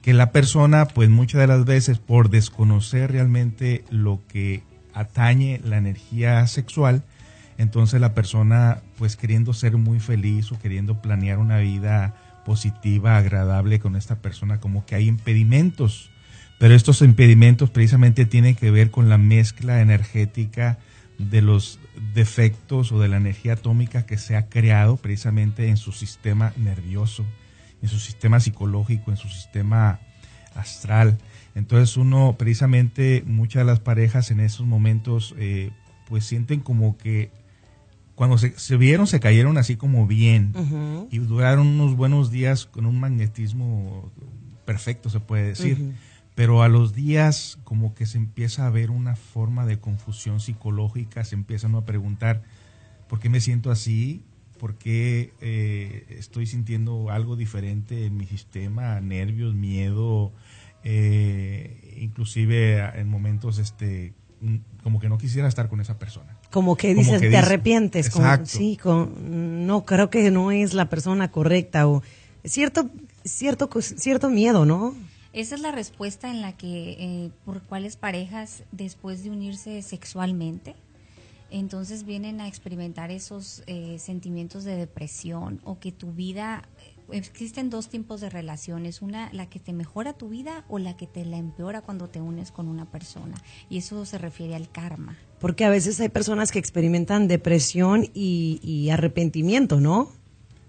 Que 0.02 0.14
la 0.14 0.32
persona, 0.32 0.88
pues 0.88 1.10
muchas 1.10 1.42
de 1.42 1.48
las 1.48 1.66
veces, 1.66 2.00
por 2.00 2.30
desconocer 2.30 3.12
realmente 3.12 3.84
lo 3.90 4.22
que 4.28 4.64
atañe 4.94 5.60
la 5.64 5.78
energía 5.78 6.46
sexual, 6.48 7.04
entonces 7.58 8.00
la 8.02 8.14
persona, 8.14 8.82
pues 8.98 9.16
queriendo 9.16 9.54
ser 9.54 9.78
muy 9.78 10.00
feliz 10.00 10.52
o 10.52 10.60
queriendo 10.60 11.02
planear 11.02 11.40
una 11.40 11.58
vida 11.58 12.16
positiva, 12.46 13.18
agradable 13.18 13.80
con 13.80 13.96
esta 13.96 14.18
persona, 14.18 14.60
como 14.60 14.86
que 14.86 14.96
hay 14.96 15.08
impedimentos. 15.08 16.10
Pero 16.60 16.76
estos 16.76 17.02
impedimentos 17.02 17.70
precisamente 17.70 18.26
tienen 18.26 18.56
que 18.56 18.72
ver 18.72 18.92
con 18.92 19.10
la 19.10 19.18
mezcla 19.18 19.82
energética 19.82 20.78
de 21.18 21.42
los 21.42 21.80
defectos 22.14 22.92
o 22.92 23.00
de 23.00 23.08
la 23.08 23.18
energía 23.18 23.54
atómica 23.54 24.06
que 24.06 24.18
se 24.18 24.36
ha 24.36 24.48
creado 24.50 24.98
precisamente 24.98 25.70
en 25.70 25.78
su 25.78 25.92
sistema 25.92 26.54
nervioso, 26.58 27.26
en 27.82 27.90
su 27.90 28.00
sistema 28.00 28.40
psicológico, 28.40 29.12
en 29.12 29.18
su 29.18 29.30
sistema 29.30 30.00
astral. 30.54 31.18
Entonces 31.54 31.98
uno 31.98 32.36
precisamente, 32.38 33.24
muchas 33.26 33.62
de 33.62 33.66
las 33.66 33.80
parejas 33.80 34.32
en 34.32 34.40
esos 34.40 34.66
momentos 34.66 35.36
eh, 35.38 35.72
pues 36.08 36.26
sienten 36.26 36.60
como 36.60 36.98
que 36.98 37.32
cuando 38.16 38.38
se, 38.38 38.58
se 38.58 38.78
vieron 38.78 39.08
se 39.08 39.20
cayeron 39.20 39.58
así 39.58 39.76
como 39.76 40.08
bien 40.08 40.54
y 41.12 41.20
duraron 41.20 41.68
unos 41.68 41.96
buenos 41.96 42.32
días 42.32 42.66
con 42.66 42.86
un 42.86 43.00
magnetismo 43.00 44.12
perfecto, 44.66 45.10
se 45.10 45.20
puede 45.20 45.48
decir. 45.48 45.94
Pero 46.36 46.62
a 46.64 46.68
los 46.68 46.94
días 46.94 47.58
como 47.64 47.96
que 47.96 48.06
se 48.06 48.18
empieza 48.18 48.68
a 48.68 48.70
ver 48.70 48.92
una 48.92 49.16
forma 49.16 49.66
de 49.66 49.80
confusión 49.80 50.40
psicológica, 50.42 51.24
se 51.24 51.36
empiezan 51.36 51.76
a 51.76 51.86
preguntar, 51.86 52.44
¿por 53.08 53.20
qué 53.20 53.30
me 53.30 53.40
siento 53.40 53.72
así? 53.72 54.22
¿Por 54.60 54.76
qué 54.76 55.34
eh, 55.42 56.06
estoy 56.18 56.46
sintiendo 56.46 57.10
algo 57.10 57.36
diferente 57.36 58.06
en 58.06 58.18
mi 58.18 58.26
sistema? 58.26 59.00
Nervios, 59.00 59.54
miedo, 59.54 60.32
eh, 60.84 61.98
inclusive 62.02 62.80
en 63.00 63.08
momentos 63.10 63.58
este 63.58 64.14
como 64.84 65.00
que 65.00 65.10
no 65.10 65.18
quisiera 65.18 65.48
estar 65.48 65.70
con 65.70 65.80
esa 65.82 65.98
persona. 65.98 66.38
Como 66.52 66.76
que 66.76 66.90
Como 66.90 67.00
dices, 67.00 67.22
que 67.22 67.30
te 67.30 67.36
dice- 67.38 67.40
arrepientes. 67.40 68.10
Como, 68.12 68.26
Exacto. 68.26 68.46
sí, 68.58 68.78
con- 68.78 69.66
no, 69.66 69.86
creo 69.86 70.10
que 70.12 70.30
no 70.30 70.52
es 70.52 70.74
la 70.74 70.88
persona 70.90 71.32
correcta. 71.32 71.88
O 71.88 72.04
cierto, 72.44 72.90
cierto, 73.24 73.70
cierto 73.82 74.30
miedo, 74.30 74.66
¿no? 74.66 74.94
Esa 75.36 75.56
es 75.56 75.62
la 75.62 75.72
respuesta 75.72 76.32
en 76.32 76.42
la 76.42 76.56
que, 76.56 76.92
eh, 76.98 77.32
por 77.44 77.62
cuáles 77.62 77.98
parejas, 77.98 78.64
después 78.72 79.22
de 79.22 79.32
unirse 79.32 79.82
sexualmente, 79.82 80.76
entonces 81.52 82.06
vienen 82.06 82.40
a 82.40 82.48
experimentar 82.48 83.12
esos 83.12 83.62
eh, 83.68 83.98
sentimientos 84.00 84.64
de 84.64 84.78
depresión 84.78 85.60
o 85.66 85.78
que 85.78 85.92
tu 85.92 86.14
vida, 86.14 86.64
eh, 87.12 87.18
existen 87.18 87.70
dos 87.70 87.90
tipos 87.90 88.22
de 88.22 88.30
relaciones, 88.30 89.02
una 89.02 89.30
la 89.34 89.50
que 89.50 89.60
te 89.60 89.74
mejora 89.74 90.14
tu 90.14 90.30
vida 90.30 90.64
o 90.70 90.80
la 90.80 90.96
que 90.96 91.06
te 91.06 91.26
la 91.26 91.36
empeora 91.36 91.82
cuando 91.82 92.08
te 92.08 92.22
unes 92.22 92.54
con 92.54 92.70
una 92.70 92.90
persona. 92.90 93.36
Y 93.70 93.80
eso 93.80 94.06
se 94.06 94.18
refiere 94.18 94.56
al 94.56 94.70
karma. 94.70 95.18
Porque 95.40 95.66
a 95.66 95.70
veces 95.70 96.00
hay 96.00 96.08
personas 96.08 96.54
que 96.54 96.60
experimentan 96.60 97.28
depresión 97.28 98.06
y, 98.14 98.62
y 98.64 98.90
arrepentimiento, 98.90 99.82
¿no? 99.82 100.14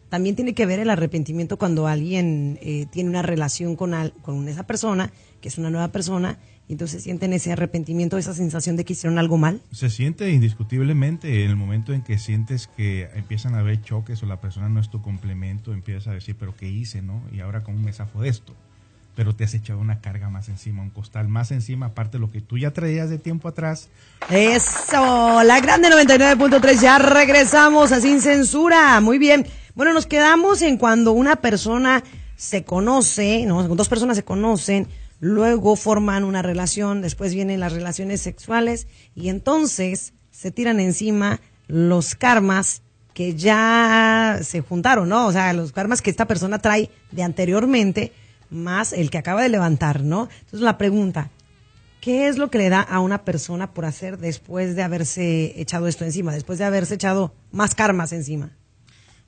También 0.08 0.36
tiene 0.36 0.54
que 0.54 0.66
ver 0.66 0.78
el 0.78 0.90
arrepentimiento 0.90 1.56
cuando 1.58 1.86
alguien 1.88 2.58
eh, 2.62 2.86
tiene 2.90 3.10
una 3.10 3.22
relación 3.22 3.75
con, 3.76 3.92
al- 3.94 4.12
con 4.22 4.48
esa 4.48 4.64
persona, 4.66 5.10
que 5.40 5.48
es 5.48 5.58
una 5.58 5.68
nueva 5.70 5.88
persona, 5.88 6.38
y 6.68 6.72
entonces 6.72 7.02
sienten 7.02 7.32
ese 7.32 7.52
arrepentimiento, 7.52 8.18
esa 8.18 8.34
sensación 8.34 8.76
de 8.76 8.84
que 8.84 8.92
hicieron 8.94 9.18
algo 9.18 9.36
mal. 9.38 9.60
Se 9.72 9.88
siente 9.90 10.30
indiscutiblemente 10.30 11.44
en 11.44 11.50
el 11.50 11.56
momento 11.56 11.92
en 11.92 12.02
que 12.02 12.18
sientes 12.18 12.66
que 12.68 13.08
empiezan 13.14 13.54
a 13.54 13.60
haber 13.60 13.82
choques 13.82 14.22
o 14.22 14.26
la 14.26 14.40
persona 14.40 14.68
no 14.68 14.80
es 14.80 14.90
tu 14.90 15.00
complemento, 15.02 15.72
empiezas 15.72 16.08
a 16.08 16.12
decir, 16.12 16.36
pero 16.38 16.56
¿qué 16.56 16.68
hice, 16.68 17.02
no? 17.02 17.22
Y 17.32 17.40
ahora 17.40 17.62
cómo 17.62 17.78
me 17.78 17.92
zafo 17.92 18.20
de 18.22 18.28
esto. 18.30 18.54
Pero 19.14 19.34
te 19.34 19.44
has 19.44 19.54
echado 19.54 19.78
una 19.78 20.00
carga 20.00 20.28
más 20.28 20.48
encima, 20.50 20.82
un 20.82 20.90
costal 20.90 21.26
más 21.28 21.50
encima, 21.50 21.86
aparte 21.86 22.18
de 22.18 22.20
lo 22.20 22.30
que 22.30 22.40
tú 22.42 22.58
ya 22.58 22.72
traías 22.72 23.08
de 23.10 23.16
tiempo 23.18 23.48
atrás. 23.48 23.88
Eso, 24.28 25.42
la 25.42 25.60
grande 25.60 25.88
99.3, 25.88 26.80
ya 26.80 26.98
regresamos 26.98 27.92
a 27.92 28.00
Sin 28.00 28.20
Censura. 28.20 29.00
Muy 29.00 29.18
bien. 29.18 29.46
Bueno, 29.76 29.92
nos 29.92 30.06
quedamos 30.06 30.62
en 30.62 30.78
cuando 30.78 31.12
una 31.12 31.37
persona 31.37 32.02
se 32.35 32.64
conoce, 32.64 33.45
¿no? 33.45 33.62
Dos 33.62 33.90
personas 33.90 34.16
se 34.16 34.25
conocen, 34.25 34.88
luego 35.21 35.76
forman 35.76 36.25
una 36.25 36.40
relación, 36.40 37.02
después 37.02 37.35
vienen 37.35 37.61
las 37.61 37.75
relaciones 37.75 38.23
sexuales 38.23 38.87
y 39.14 39.28
entonces 39.28 40.14
se 40.30 40.50
tiran 40.50 40.80
encima 40.80 41.42
los 41.66 42.14
karmas 42.14 42.80
que 43.12 43.35
ya 43.35 44.38
se 44.42 44.62
juntaron, 44.62 45.11
¿no? 45.11 45.26
O 45.26 45.33
sea, 45.33 45.52
los 45.52 45.73
karmas 45.73 46.00
que 46.00 46.09
esta 46.09 46.25
persona 46.25 46.59
trae 46.59 46.90
de 47.11 47.23
anteriormente, 47.23 48.12
más 48.49 48.95
el 48.95 49.11
que 49.11 49.18
acaba 49.18 49.42
de 49.42 49.50
levantar, 49.50 50.02
¿no? 50.02 50.30
Entonces 50.38 50.62
la 50.62 50.78
pregunta, 50.78 51.28
¿qué 52.00 52.28
es 52.28 52.38
lo 52.38 52.50
que 52.50 52.56
le 52.56 52.71
da 52.71 52.80
a 52.80 53.00
una 53.00 53.26
persona 53.26 53.75
por 53.75 53.85
hacer 53.85 54.16
después 54.16 54.75
de 54.75 54.83
haberse 54.83 55.61
echado 55.61 55.87
esto 55.87 56.06
encima, 56.06 56.33
después 56.33 56.59
de 56.59 56.64
haberse 56.64 56.95
echado 56.95 57.35
más 57.52 57.75
karmas 57.75 58.14
encima? 58.14 58.56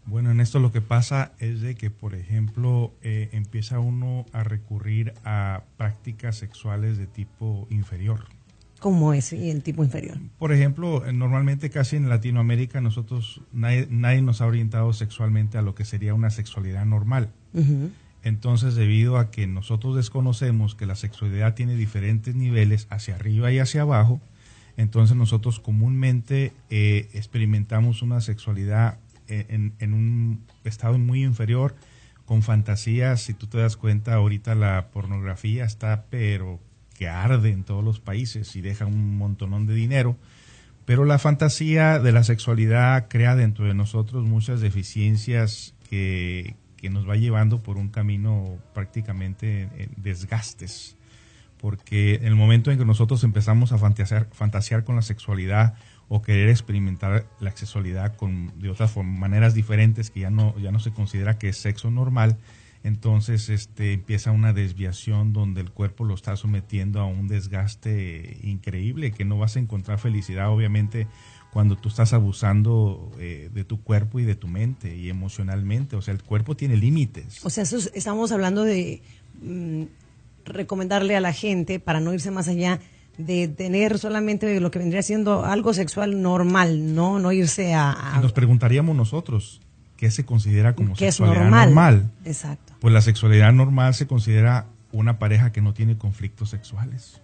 Bueno, 0.09 0.31
en 0.31 0.41
esto 0.41 0.59
lo 0.59 0.73
que 0.73 0.81
pasa 0.81 1.33
es 1.39 1.61
de 1.61 1.75
que, 1.75 1.91
por 1.91 2.15
ejemplo, 2.15 2.95
eh, 3.03 3.29
empieza 3.33 3.79
uno 3.79 4.25
a 4.33 4.43
recurrir 4.43 5.13
a 5.23 5.65
prácticas 5.77 6.37
sexuales 6.37 6.97
de 6.97 7.07
tipo 7.07 7.67
inferior. 7.69 8.25
¿Cómo 8.81 9.13
es 9.13 9.35
el 9.35 9.63
tipo 9.63 9.85
inferior? 9.85 10.17
Por 10.39 10.53
ejemplo, 10.53 11.05
normalmente 11.13 11.69
casi 11.69 11.97
en 11.97 12.09
Latinoamérica 12.09 12.81
nosotros, 12.81 13.43
nadie, 13.53 14.23
nos 14.23 14.41
ha 14.41 14.47
orientado 14.47 14.95
sexualmente 14.95 15.59
a 15.59 15.63
lo 15.63 15.75
que 15.75 15.85
sería 15.85 16.15
una 16.15 16.31
sexualidad 16.31 16.87
normal. 16.87 17.31
Entonces, 18.23 18.77
debido 18.77 19.19
a 19.19 19.31
que 19.31 19.47
nosotros 19.47 19.95
desconocemos 19.95 20.75
que 20.75 20.87
la 20.87 20.95
sexualidad 20.95 21.55
tiene 21.55 21.75
diferentes 21.75 22.35
niveles 22.35 22.87
hacia 22.89 23.17
arriba 23.17 23.53
y 23.53 23.59
hacia 23.59 23.83
abajo, 23.83 24.23
entonces 24.79 25.17
nosotros 25.17 25.59
comúnmente 25.59 26.53
eh, 26.71 27.09
experimentamos 27.13 28.01
una 28.01 28.21
sexualidad 28.21 28.99
en, 29.29 29.75
en, 29.79 29.95
un 29.95 30.45
estado 30.65 30.99
muy 30.99 31.25
inferior, 31.25 31.75
con 32.25 32.43
fantasías. 32.43 33.23
Si 33.23 33.35
tú 33.35 33.47
te 33.47 33.59
das 33.59 33.77
cuenta, 33.77 34.15
ahorita 34.15 34.55
la 34.55 34.89
pornografía 34.93 35.65
está, 35.65 36.05
pero 36.11 36.61
que 36.99 37.09
arde 37.09 37.51
en 37.51 37.65
todos 37.65 37.85
los 37.85 38.01
países 38.01 38.55
y 38.57 38.61
deja 38.61 38.85
un 38.85 39.17
montonón 39.17 39.67
de 39.67 39.75
dinero. 39.75 40.17
Pero 40.85 41.05
la 41.05 41.19
fantasía 41.19 41.99
de 41.99 42.13
la 42.13 42.25
sexualidad 42.25 43.09
crea 43.09 43.37
dentro 43.37 43.67
de 43.67 43.75
nosotros 43.75 44.25
muchas 44.25 44.61
deficiencias 44.61 45.75
que, 45.89 46.57
que 46.79 46.91
nos 46.91 47.09
va 47.09 47.17
llevando 47.17 47.61
por 47.61 47.77
un 47.77 47.89
camino 47.89 48.59
prácticamente 48.73 49.69
en 49.77 49.91
desgastes. 49.97 50.97
Porque 51.61 52.15
en 52.15 52.27
el 52.27 52.37
momento 52.37 52.71
en 52.71 52.79
que 52.79 52.85
nosotros 52.85 53.23
empezamos 53.25 53.73
a 53.73 53.79
fantasear 53.79 54.85
con 54.85 54.97
la 54.97 55.03
sexualidad 55.03 55.75
o 56.09 56.23
querer 56.23 56.49
experimentar 56.49 57.27
la 57.41 57.55
sexualidad 57.55 58.17
con, 58.17 58.59
de 58.59 58.71
otras 58.71 58.97
maneras 58.97 59.55
diferentes 59.55 60.11
que 60.11 60.21
ya 60.21 60.31
no, 60.31 60.59
ya 60.59 60.73
no 60.73 60.81
se 60.81 60.93
considera 60.93 61.39
que 61.39 61.51
es 61.51 61.59
sexo 61.59 61.91
normal, 61.91 62.39
entonces 62.85 63.49
este, 63.49 63.93
empieza 63.93 64.31
una 64.31 64.53
desviación 64.53 65.33
donde 65.33 65.61
el 65.61 65.71
cuerpo 65.71 66.05
lo 66.05 66.15
está 66.15 66.37
sometiendo 66.37 67.01
a 67.01 67.07
un 67.07 67.29
desgaste 67.29 68.39
increíble, 68.43 69.11
que 69.11 69.25
no 69.25 69.39
vas 69.39 69.57
a 69.57 69.61
encontrar 69.61 69.99
felicidad 69.99 70.51
obviamente 70.51 71.07
cuando 71.53 71.77
tú 71.77 71.89
estás 71.89 72.13
abusando 72.13 73.11
eh, 73.19 73.51
de 73.53 73.65
tu 73.65 73.83
cuerpo 73.83 74.21
y 74.21 74.25
de 74.25 74.35
tu 74.35 74.49
mente 74.49 74.97
y 74.97 75.09
emocionalmente, 75.09 75.97
o 75.97 76.03
sea, 76.03 76.15
el 76.15 76.23
cuerpo 76.23 76.57
tiene 76.57 76.77
límites. 76.77 77.45
O 77.45 77.51
sea, 77.51 77.65
estamos 77.65 78.33
hablando 78.33 78.65
de 78.65 79.03
mm, 79.43 79.85
recomendarle 80.45 81.17
a 81.17 81.21
la 81.21 81.33
gente, 81.33 81.81
para 81.81 82.01
no 82.01 82.13
irse 82.13 82.31
más 82.31 82.49
allá, 82.49 82.81
de 83.19 83.49
tener 83.49 83.99
solamente 83.99 84.61
lo 84.61 84.71
que 84.71 84.79
vendría 84.79 85.03
siendo 85.03 85.45
algo 85.45 85.75
sexual 85.75 86.23
normal, 86.23 86.95
no, 86.95 87.19
no 87.19 87.33
irse 87.33 87.75
a... 87.75 88.19
Nos 88.23 88.33
preguntaríamos 88.33 88.97
nosotros, 88.97 89.61
¿qué 89.97 90.11
se 90.11 90.25
considera 90.25 90.75
como 90.75 90.97
sexualidad 90.97 91.51
normal? 91.51 92.11
Exacto. 92.25 92.75
Pues 92.81 92.95
la 92.95 93.01
sexualidad 93.03 93.53
normal 93.53 93.95
se 93.95 94.07
considera 94.07 94.67
una 94.93 95.19
pareja 95.19 95.53
que 95.53 95.61
no 95.61 95.75
tiene 95.75 95.99
conflictos 95.99 96.51
sexuales. 96.51 97.21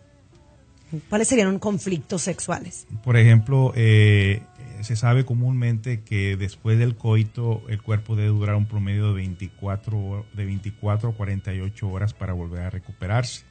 ¿Cuáles 1.09 1.29
serían 1.29 1.59
conflictos 1.59 2.23
sexuales? 2.23 2.87
Por 3.03 3.17
ejemplo, 3.17 3.73
eh, 3.75 4.43
se 4.83 4.97
sabe 4.97 5.25
comúnmente 5.25 6.03
que 6.03 6.37
después 6.37 6.79
del 6.79 6.97
coito 6.97 7.63
el 7.69 7.83
cuerpo 7.83 8.17
debe 8.17 8.29
durar 8.29 8.57
un 8.57 8.67
promedio 8.67 9.09
de 9.09 9.15
24, 9.15 10.27
de 10.35 10.45
24 10.45 11.09
a 11.11 11.15
48 11.15 11.89
horas 11.89 12.15
para 12.15 12.33
volver 12.33 12.63
a 12.63 12.71
recuperarse. 12.71 13.45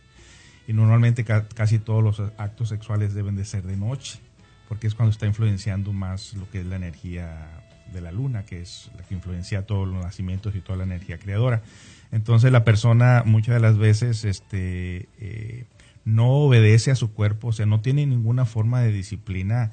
Y 0.68 0.74
normalmente 0.74 1.26
casi 1.26 1.80
todos 1.80 2.04
los 2.04 2.20
actos 2.38 2.70
sexuales 2.70 3.14
deben 3.14 3.36
de 3.36 3.46
ser 3.46 3.64
de 3.64 3.76
noche, 3.76 4.20
porque 4.70 4.88
es 4.88 4.96
cuando 4.96 5.12
está 5.12 5.26
influenciando 5.26 5.92
más 5.92 6.34
lo 6.36 6.50
que 6.50 6.62
es 6.62 6.66
la 6.66 6.78
energía 6.78 7.64
de 7.92 8.02
la 8.02 8.12
luna, 8.12 8.46
que 8.46 8.62
es 8.62 8.90
la 8.98 9.04
que 9.04 9.14
influencia 9.14 9.66
todos 9.66 9.88
los 9.88 10.04
nacimientos 10.04 10.56
y 10.56 10.62
toda 10.62 10.78
la 10.78 10.84
energía 10.86 11.18
creadora. 11.18 11.62
Entonces 12.12 12.52
la 12.52 12.64
persona 12.64 13.24
muchas 13.26 13.56
de 13.56 13.62
las 13.62 13.78
veces 13.78 14.24
este, 14.24 15.10
eh, 15.20 15.66
no 16.06 16.30
obedece 16.30 16.92
a 16.92 16.96
su 16.96 17.14
cuerpo, 17.14 17.50
o 17.50 17.54
sea, 17.54 17.66
no 17.66 17.82
tiene 17.82 18.06
ninguna 18.06 18.46
forma 18.46 18.82
de 18.82 18.92
disciplina. 18.92 19.72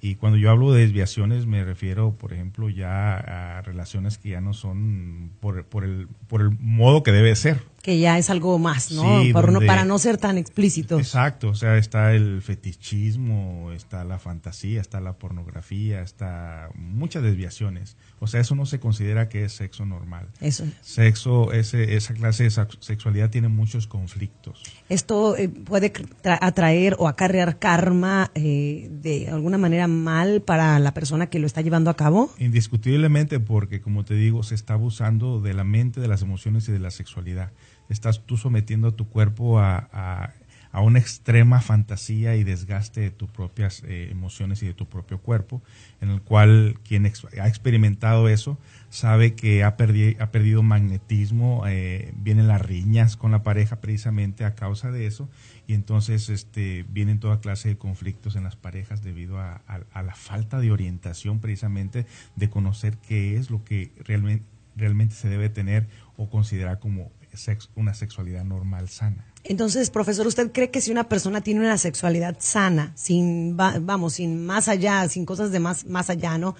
Y 0.00 0.16
cuando 0.16 0.36
yo 0.36 0.50
hablo 0.50 0.72
de 0.72 0.82
desviaciones 0.82 1.46
me 1.46 1.64
refiero, 1.64 2.16
por 2.16 2.32
ejemplo, 2.32 2.68
ya 2.68 3.58
a 3.58 3.62
relaciones 3.62 4.18
que 4.18 4.30
ya 4.30 4.40
no 4.40 4.52
son 4.52 5.30
por, 5.40 5.64
por, 5.64 5.84
el, 5.84 6.08
por 6.26 6.40
el 6.40 6.50
modo 6.50 7.02
que 7.04 7.12
debe 7.12 7.36
ser 7.36 7.62
que 7.82 7.98
ya 7.98 8.16
es 8.16 8.30
algo 8.30 8.60
más, 8.60 8.92
¿no? 8.92 9.22
para 9.66 9.84
no 9.84 9.98
ser 9.98 10.16
tan 10.16 10.38
explícitos. 10.38 11.00
Exacto, 11.00 11.48
o 11.48 11.54
sea, 11.56 11.76
está 11.76 12.14
el 12.14 12.40
fetichismo, 12.40 13.72
está 13.72 14.04
la 14.04 14.20
fantasía, 14.20 14.80
está 14.80 15.00
la 15.00 15.14
pornografía, 15.14 16.00
está 16.00 16.70
muchas 16.76 17.24
desviaciones. 17.24 17.96
O 18.20 18.28
sea, 18.28 18.40
eso 18.40 18.54
no 18.54 18.66
se 18.66 18.78
considera 18.78 19.28
que 19.28 19.44
es 19.44 19.54
sexo 19.54 19.84
normal. 19.84 20.28
Eso. 20.40 20.64
Sexo, 20.80 21.52
ese, 21.52 21.96
esa 21.96 22.14
clase 22.14 22.44
de 22.44 22.50
sexualidad 22.78 23.30
tiene 23.30 23.48
muchos 23.48 23.88
conflictos. 23.88 24.62
Esto 24.88 25.36
eh, 25.36 25.48
puede 25.48 25.92
atraer 26.22 26.94
o 27.00 27.08
acarrear 27.08 27.58
karma 27.58 28.30
eh, 28.36 28.88
de 28.92 29.28
alguna 29.28 29.58
manera 29.58 29.88
mal 29.88 30.40
para 30.40 30.78
la 30.78 30.94
persona 30.94 31.26
que 31.26 31.40
lo 31.40 31.48
está 31.48 31.62
llevando 31.62 31.90
a 31.90 31.96
cabo. 31.96 32.32
Indiscutiblemente, 32.38 33.40
porque 33.40 33.80
como 33.80 34.04
te 34.04 34.14
digo, 34.14 34.44
se 34.44 34.54
está 34.54 34.74
abusando 34.74 35.40
de 35.40 35.52
la 35.52 35.64
mente, 35.64 36.00
de 36.00 36.06
las 36.06 36.22
emociones 36.22 36.68
y 36.68 36.72
de 36.72 36.78
la 36.78 36.92
sexualidad 36.92 37.50
estás 37.92 38.24
tú 38.24 38.36
sometiendo 38.36 38.88
a 38.88 38.96
tu 38.96 39.08
cuerpo 39.08 39.60
a, 39.60 40.32
una 40.74 40.98
extrema 40.98 41.60
fantasía 41.60 42.34
y 42.34 42.44
desgaste 42.44 43.02
de 43.02 43.10
tus 43.10 43.30
propias 43.30 43.82
eh, 43.86 44.08
emociones 44.10 44.62
y 44.62 44.66
de 44.66 44.72
tu 44.72 44.86
propio 44.86 45.18
cuerpo, 45.18 45.60
en 46.00 46.08
el 46.08 46.22
cual 46.22 46.78
quien 46.82 47.04
ha 47.04 47.46
experimentado 47.46 48.26
eso 48.26 48.58
sabe 48.88 49.34
que 49.34 49.64
ha, 49.64 49.68
ha 49.68 49.76
perdido 49.76 50.62
magnetismo, 50.62 51.64
eh, 51.66 52.14
vienen 52.16 52.48
las 52.48 52.62
riñas 52.62 53.18
con 53.18 53.32
la 53.32 53.42
pareja 53.42 53.82
precisamente 53.82 54.46
a 54.46 54.54
causa 54.54 54.90
de 54.90 55.06
eso, 55.06 55.28
y 55.66 55.74
entonces 55.74 56.30
este, 56.30 56.86
vienen 56.88 57.20
toda 57.20 57.40
clase 57.40 57.68
de 57.68 57.76
conflictos 57.76 58.34
en 58.34 58.44
las 58.44 58.56
parejas 58.56 59.02
debido 59.02 59.38
a, 59.38 59.60
a 59.66 60.02
la 60.02 60.14
falta 60.14 60.58
de 60.58 60.72
orientación 60.72 61.38
precisamente 61.38 62.06
de 62.34 62.48
conocer 62.48 62.96
qué 62.96 63.36
es 63.36 63.50
lo 63.50 63.62
que 63.62 63.92
realmente, 64.04 64.46
realmente 64.76 65.14
se 65.14 65.28
debe 65.28 65.48
tener 65.48 65.86
o 66.16 66.28
considerar 66.30 66.78
como 66.78 67.10
una 67.74 67.94
sexualidad 67.94 68.44
normal 68.44 68.88
sana. 68.88 69.24
Entonces, 69.44 69.90
profesor, 69.90 70.26
¿usted 70.26 70.52
cree 70.52 70.70
que 70.70 70.80
si 70.80 70.92
una 70.92 71.08
persona 71.08 71.40
tiene 71.40 71.60
una 71.60 71.76
sexualidad 71.76 72.36
sana, 72.38 72.92
sin, 72.94 73.56
vamos, 73.56 74.14
sin 74.14 74.46
más 74.46 74.68
allá, 74.68 75.08
sin 75.08 75.24
cosas 75.26 75.50
de 75.50 75.58
más, 75.58 75.84
más 75.86 76.10
allá, 76.10 76.38
¿no? 76.38 76.54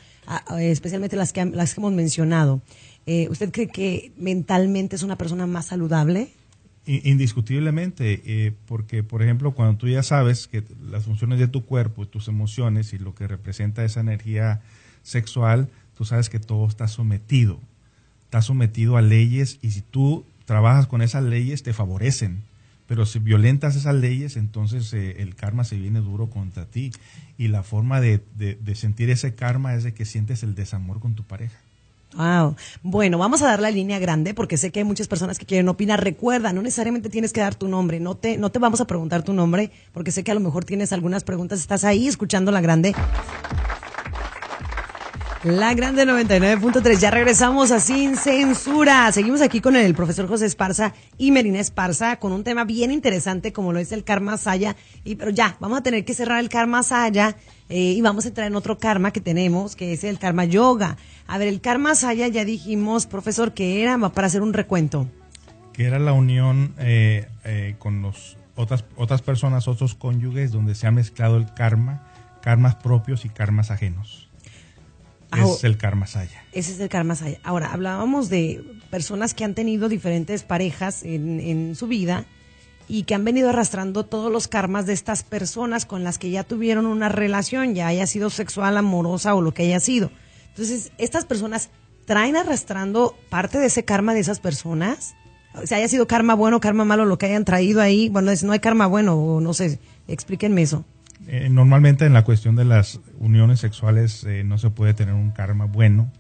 especialmente 0.59 1.17
las 1.17 1.33
que, 1.33 1.45
las 1.45 1.75
que 1.75 1.81
hemos 1.81 1.93
mencionado, 1.93 2.61
eh, 3.07 3.29
¿usted 3.31 3.50
cree 3.52 3.69
que 3.69 4.12
mentalmente 4.17 4.97
es 4.97 5.02
una 5.02 5.17
persona 5.17 5.47
más 5.47 5.67
saludable? 5.67 6.31
Indiscutiblemente, 6.85 8.23
eh, 8.25 8.52
porque 8.67 9.05
por 9.05 9.23
ejemplo, 9.23 9.52
cuando 9.52 9.79
tú 9.79 9.88
ya 9.88 10.02
sabes 10.02 10.49
que 10.49 10.64
las 10.91 11.05
funciones 11.05 11.38
de 11.38 11.47
tu 11.47 11.64
cuerpo, 11.64 12.09
tus 12.09 12.26
emociones 12.26 12.93
y 12.93 12.99
lo 12.99 13.14
que 13.14 13.29
representa 13.29 13.85
esa 13.85 14.00
energía 14.00 14.61
sexual, 15.05 15.69
tú 15.97 16.05
sabes 16.05 16.29
que 16.29 16.41
todo 16.41 16.67
está 16.67 16.88
sometido, 16.88 17.61
está 18.25 18.43
sometido 18.43 18.97
a 18.97 19.02
leyes 19.02 19.61
y 19.62 19.71
si 19.71 19.83
tú 19.83 20.25
trabajas 20.53 20.87
con 20.87 21.01
esas 21.01 21.25
leyes 21.25 21.63
te 21.63 21.73
favorecen. 21.73 22.43
Pero 22.87 23.07
si 23.07 23.19
violentas 23.19 23.75
esas 23.75 23.95
leyes, 23.95 24.37
entonces 24.37 24.93
eh, 24.93 25.23
el 25.23 25.35
karma 25.35 25.65
se 25.65 25.77
viene 25.77 26.01
duro 26.01 26.29
contra 26.29 26.67
ti. 26.67 26.93
Y 27.39 27.49
la 27.49 27.63
forma 27.63 28.03
de, 28.03 28.21
sentir 28.75 29.09
ese 29.09 29.35
karma 29.35 29.75
es 29.75 29.83
de 29.83 29.95
que 29.95 30.05
sientes 30.05 30.43
el 30.43 30.55
desamor 30.55 31.01
con 31.01 31.15
tu 31.15 31.23
pareja. 31.23 31.57
Wow. 32.15 32.55
Bueno, 32.83 33.17
vamos 33.17 33.41
a 33.41 33.47
dar 33.47 33.61
la 33.61 33.71
línea 33.71 33.99
grande 33.99 34.35
porque 34.35 34.59
sé 34.59 34.71
que 34.71 34.81
hay 34.81 34.85
muchas 34.85 35.09
personas 35.09 35.39
que 35.39 35.47
quieren 35.47 35.71
opinar. 35.71 36.05
Recuerda, 36.05 36.53
no 36.53 36.61
necesariamente 36.61 37.09
tienes 37.09 37.33
que 37.33 37.41
dar 37.41 37.55
tu 37.55 37.67
nombre. 37.67 37.99
No 37.99 38.15
te, 38.15 38.37
no 38.37 38.51
te 38.51 38.59
vamos 38.59 38.83
a 38.83 38.87
preguntar 38.87 39.23
tu 39.23 39.33
nombre 39.33 39.71
porque 39.95 40.11
sé 40.11 40.23
que 40.23 40.33
a 40.33 40.35
lo 40.35 40.41
mejor 40.41 40.67
tienes 40.67 40.93
algunas 40.93 41.25
preguntas. 41.25 41.61
Estás 41.61 41.85
ahí 41.85 42.07
escuchando 42.09 42.53
la 42.53 42.61
grande. 42.61 42.95
La 45.45 45.75
Grande 45.75 46.07
99.3. 46.07 47.01
Ya 47.01 47.11
regresamos 47.11 47.73
a 47.73 47.81
Sin 47.81 48.17
Censura. 48.17 49.11
Seguimos 49.11 49.41
aquí 49.43 49.61
con 49.61 49.75
el 49.75 49.93
profesor 49.93 50.29
José 50.29 50.47
Esparza 50.47 50.95
y 51.19 51.33
Merina 51.33 51.59
Esparza 51.59 52.21
con 52.21 52.31
un 52.31 52.45
tema 52.45 52.63
bien 52.63 52.93
interesante 52.93 53.53
como 53.53 53.73
lo 53.73 53.81
es 53.81 53.91
el 53.91 54.05
karma 54.05 54.37
saya. 54.37 54.77
Y, 55.03 55.17
pero 55.17 55.33
ya, 55.33 55.57
vamos 55.59 55.81
a 55.81 55.83
tener 55.83 56.05
que 56.05 56.15
cerrar 56.15 56.39
el 56.39 56.49
karma 56.49 56.85
saya 56.85 57.35
eh, 57.69 57.77
y 57.77 58.01
vamos 58.03 58.25
a 58.25 58.29
entrar 58.29 58.47
en 58.47 58.55
otro 58.55 58.79
karma 58.79 59.11
que 59.11 59.21
tenemos, 59.21 59.75
que 59.75 59.93
es 59.93 60.05
el 60.05 60.21
karma 60.21 60.45
yoga. 60.45 60.97
A 61.27 61.39
ver, 61.39 61.49
el 61.49 61.61
karma 61.61 61.97
saya 61.97 62.29
ya 62.29 62.45
dijimos, 62.45 63.07
profesor, 63.07 63.53
que 63.53 63.83
era 63.83 63.99
para 64.11 64.29
hacer 64.29 64.43
un 64.43 64.53
recuento. 64.53 65.09
Que 65.73 65.87
era 65.87 65.99
la 65.99 66.13
unión 66.13 66.73
eh, 66.79 67.27
eh, 67.43 67.75
con 67.81 68.01
los 68.01 68.37
otras, 68.55 68.85
otras 68.95 69.23
personas, 69.23 69.67
otros 69.67 69.97
cónyuges, 69.97 70.53
donde 70.53 70.77
se 70.77 70.87
ha 70.87 70.93
mezclado 70.93 71.37
el 71.37 71.53
karma, 71.53 72.13
karmas 72.43 72.77
propios 72.77 73.25
y 73.25 73.29
karmas 73.29 73.73
ajenos. 73.73 74.22
Es 75.37 75.65
el 75.65 75.77
karma 75.77 76.07
saya. 76.07 76.45
Ese 76.53 76.73
es 76.73 76.81
el 76.81 76.89
karma 76.89 77.15
saya. 77.15 77.39
Ahora, 77.43 77.73
hablábamos 77.73 78.29
de 78.29 78.62
personas 78.91 79.35
que 79.35 79.45
han 79.45 79.55
tenido 79.55 79.89
diferentes 79.89 80.43
parejas 80.43 81.03
en, 81.03 81.41
en 81.41 81.75
su 81.75 81.87
vida 81.87 82.27
y 82.89 83.05
que 83.05 83.15
han 83.15 83.25
venido 83.25 83.49
arrastrando 83.49 84.05
todos 84.05 84.31
los 84.31 84.49
karmas 84.49 84.87
de 84.87 84.93
estas 84.93 85.23
personas 85.23 85.87
con 85.87 86.05
las 86.05 86.19
que 86.19 86.31
ya 86.31 86.45
tuvieron 86.45 86.87
una 86.87 87.09
relación, 87.09 87.75
ya 87.75 87.87
haya 87.87 88.07
sido 88.07 88.29
sexual, 88.31 88.77
amorosa 88.77 89.35
o 89.35 89.41
lo 89.41 89.55
que 89.55 89.62
haya 89.62 89.81
sido. 89.81 90.11
Entonces, 90.49 90.93
estas 90.99 91.25
personas 91.25 91.71
traen 92.05 92.37
arrastrando 92.37 93.17
parte 93.31 93.59
de 93.59 93.67
ese 93.67 93.85
karma 93.85 94.15
de 94.15 94.21
esas 94.21 94.41
personas. 94.41 95.15
O 95.55 95.67
sea, 95.67 95.79
haya 95.79 95.89
sido 95.89 96.07
karma 96.07 96.35
bueno, 96.35 96.61
karma 96.61 96.85
malo, 96.85 97.05
lo 97.05 97.19
que 97.19 97.27
hayan 97.27 97.45
traído 97.45 97.81
ahí. 97.81 98.09
Bueno, 98.09 98.33
no 98.43 98.53
hay 98.53 98.61
karma 98.61 98.87
bueno, 98.87 99.41
no 99.41 99.55
sé, 99.55 99.79
explíquenme 100.09 100.62
eso. 100.62 100.85
Eh, 101.29 101.49
normalmente 101.50 102.05
en 102.05 102.12
la 102.12 102.25
cuestión 102.25 102.57
de 102.57 102.64
las 102.64 103.00
uniones 103.19 103.61
sexuales 103.61 104.25
eh, 104.25 104.45
no 104.45 104.59
se 104.59 104.71
puede 104.71 104.95
tener 104.95 105.14
un 105.14 105.31
karma 105.31 105.67
bueno, 105.67 106.11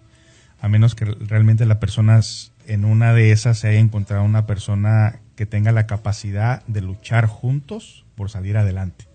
a 0.60 0.68
menos 0.68 0.94
que 0.94 1.04
realmente 1.04 1.66
la 1.66 1.80
persona 1.80 2.20
en 2.66 2.84
una 2.84 3.12
de 3.12 3.32
esas 3.32 3.58
se 3.58 3.68
haya 3.68 3.80
encontrado 3.80 4.22
una 4.22 4.46
persona 4.46 5.20
que 5.34 5.46
tenga 5.46 5.72
la 5.72 5.86
capacidad 5.86 6.64
de 6.66 6.82
luchar 6.82 7.26
juntos 7.26 8.04
por 8.14 8.30
salir 8.30 8.56
adelante. 8.56 9.06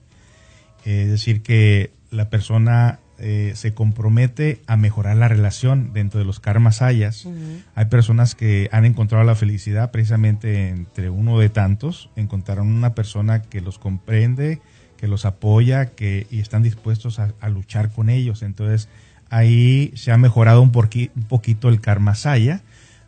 es 0.84 1.10
decir, 1.10 1.42
que 1.42 1.92
la 2.12 2.30
persona 2.30 3.00
eh, 3.20 3.54
se 3.56 3.74
compromete 3.74 4.62
a 4.68 4.78
mejorar 4.78 5.18
la 5.18 5.28
relación 5.28 5.92
dentro 5.92 6.20
de 6.20 6.26
los 6.26 6.40
karmas 6.40 6.84
hayas. 6.84 7.28
Hay 7.74 7.86
personas 7.86 8.36
que 8.36 8.70
han 8.72 8.86
encontrado 8.86 9.24
la 9.24 9.34
felicidad 9.34 9.90
precisamente 9.90 10.70
entre 10.70 11.10
uno 11.10 11.40
de 11.40 11.50
tantos, 11.50 12.12
encontraron 12.16 12.68
una 12.68 12.94
persona 12.94 13.42
que 13.42 13.60
los 13.60 13.80
comprende, 13.80 14.62
que 14.98 15.08
los 15.08 15.26
apoya 15.26 15.88
que, 15.88 16.28
y 16.30 16.40
están 16.40 16.64
dispuestos 16.64 17.20
a, 17.20 17.50
luchar 17.50 17.92
con 17.92 18.10
ellos. 18.10 18.42
Entonces 18.42 18.90
ahí 19.30 19.92
se 19.96 20.12
ha 20.12 20.18
mejorado 20.18 20.62
un, 20.62 20.72
un 20.76 21.24
poquito 21.24 21.70
el 21.70 21.80
karma 21.80 22.16
saya, 22.16 22.62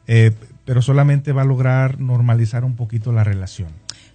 eh, 0.07 0.31
pero 0.65 0.81
solamente 0.81 1.33
va 1.33 1.41
a 1.41 1.45
lograr 1.45 1.99
normalizar 1.99 2.63
un 2.63 2.75
poquito 2.75 3.11
la 3.11 3.23
relación. 3.23 3.69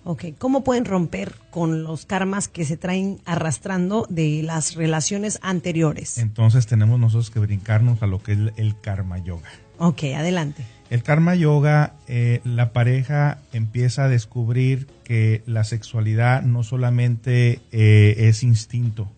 Ok, 0.06 0.24
¿cómo 0.38 0.64
pueden 0.64 0.84
romper 0.84 1.34
con 1.50 1.82
los 1.82 2.04
karmas 2.04 2.46
que 2.48 2.66
se 2.66 2.76
traen 2.76 3.20
arrastrando 3.24 4.06
de 4.10 4.42
las 4.42 4.74
relaciones 4.74 5.38
anteriores? 5.40 6.18
Entonces 6.18 6.66
tenemos 6.66 7.00
nosotros 7.00 7.30
que 7.30 7.40
brincarnos 7.40 8.02
a 8.02 8.06
lo 8.06 8.22
que 8.22 8.32
es 8.32 8.38
el 8.56 8.78
karma 8.78 9.16
yoga. 9.18 9.48
Ok, 9.78 10.04
adelante. 10.14 10.62
El 10.94 11.02
karma 11.02 11.34
yoga, 11.34 11.94
eh, 12.06 12.40
la 12.44 12.72
pareja 12.72 13.38
empieza 13.52 14.04
a 14.04 14.08
descubrir 14.08 14.86
que 15.02 15.42
la 15.44 15.64
sexualidad 15.64 16.42
no 16.42 16.62
solamente 16.62 17.58
eh, 17.72 18.14
es 18.28 18.44
instinto, 18.44 19.10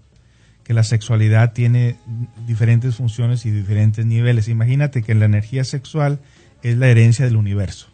que 0.65 0.73
la 0.73 0.85
sexualidad 0.85 1.53
tiene 1.53 1.97
diferentes 2.47 2.97
funciones 2.97 3.45
y 3.45 3.51
diferentes 3.51 4.07
niveles. 4.07 4.49
Imagínate 4.49 5.03
que 5.03 5.15
la 5.15 5.27
energía 5.27 5.65
sexual 5.65 6.19
es 6.63 6.79
la 6.79 6.89
herencia 6.89 7.27
del 7.27 7.37
universo 7.37 7.89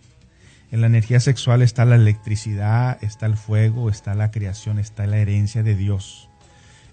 en 0.72 0.80
la 0.80 0.86
energía 0.86 1.20
sexual 1.20 1.60
está 1.60 1.84
la 1.84 1.96
electricidad, 1.96 2.96
está 3.04 3.26
el 3.26 3.36
fuego, 3.36 3.90
está 3.90 4.14
la 4.14 4.30
creación, 4.30 4.78
está 4.78 5.06
la 5.06 5.18
herencia 5.18 5.62
de 5.62 5.76
Dios. 5.76 6.30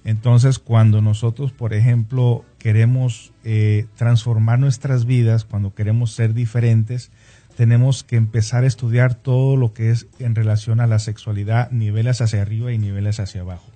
Entonces, 0.05 0.59
cuando 0.59 1.01
nosotros, 1.01 1.51
por 1.51 1.73
ejemplo, 1.73 2.45
queremos 2.57 3.31
eh, 3.43 3.85
transformar 3.95 4.59
nuestras 4.59 5.05
vidas, 5.05 5.45
cuando 5.45 5.73
queremos 5.73 6.12
ser 6.12 6.33
diferentes, 6.33 7.12
tenemos 7.55 8.03
que 8.03 8.15
empezar 8.15 8.63
a 8.63 8.67
estudiar 8.67 9.13
todo 9.13 9.57
lo 9.57 9.73
que 9.73 9.91
es 9.91 10.07
en 10.19 10.35
relación 10.35 10.79
a 10.79 10.88
la 10.88 10.99
sexualidad, 10.99 11.69
niveles 11.71 12.21
hacia 12.21 12.41
arriba 12.41 12.71
y 12.71 12.77
niveles 12.77 13.19
hacia 13.19 13.41
abajo. 13.41 13.69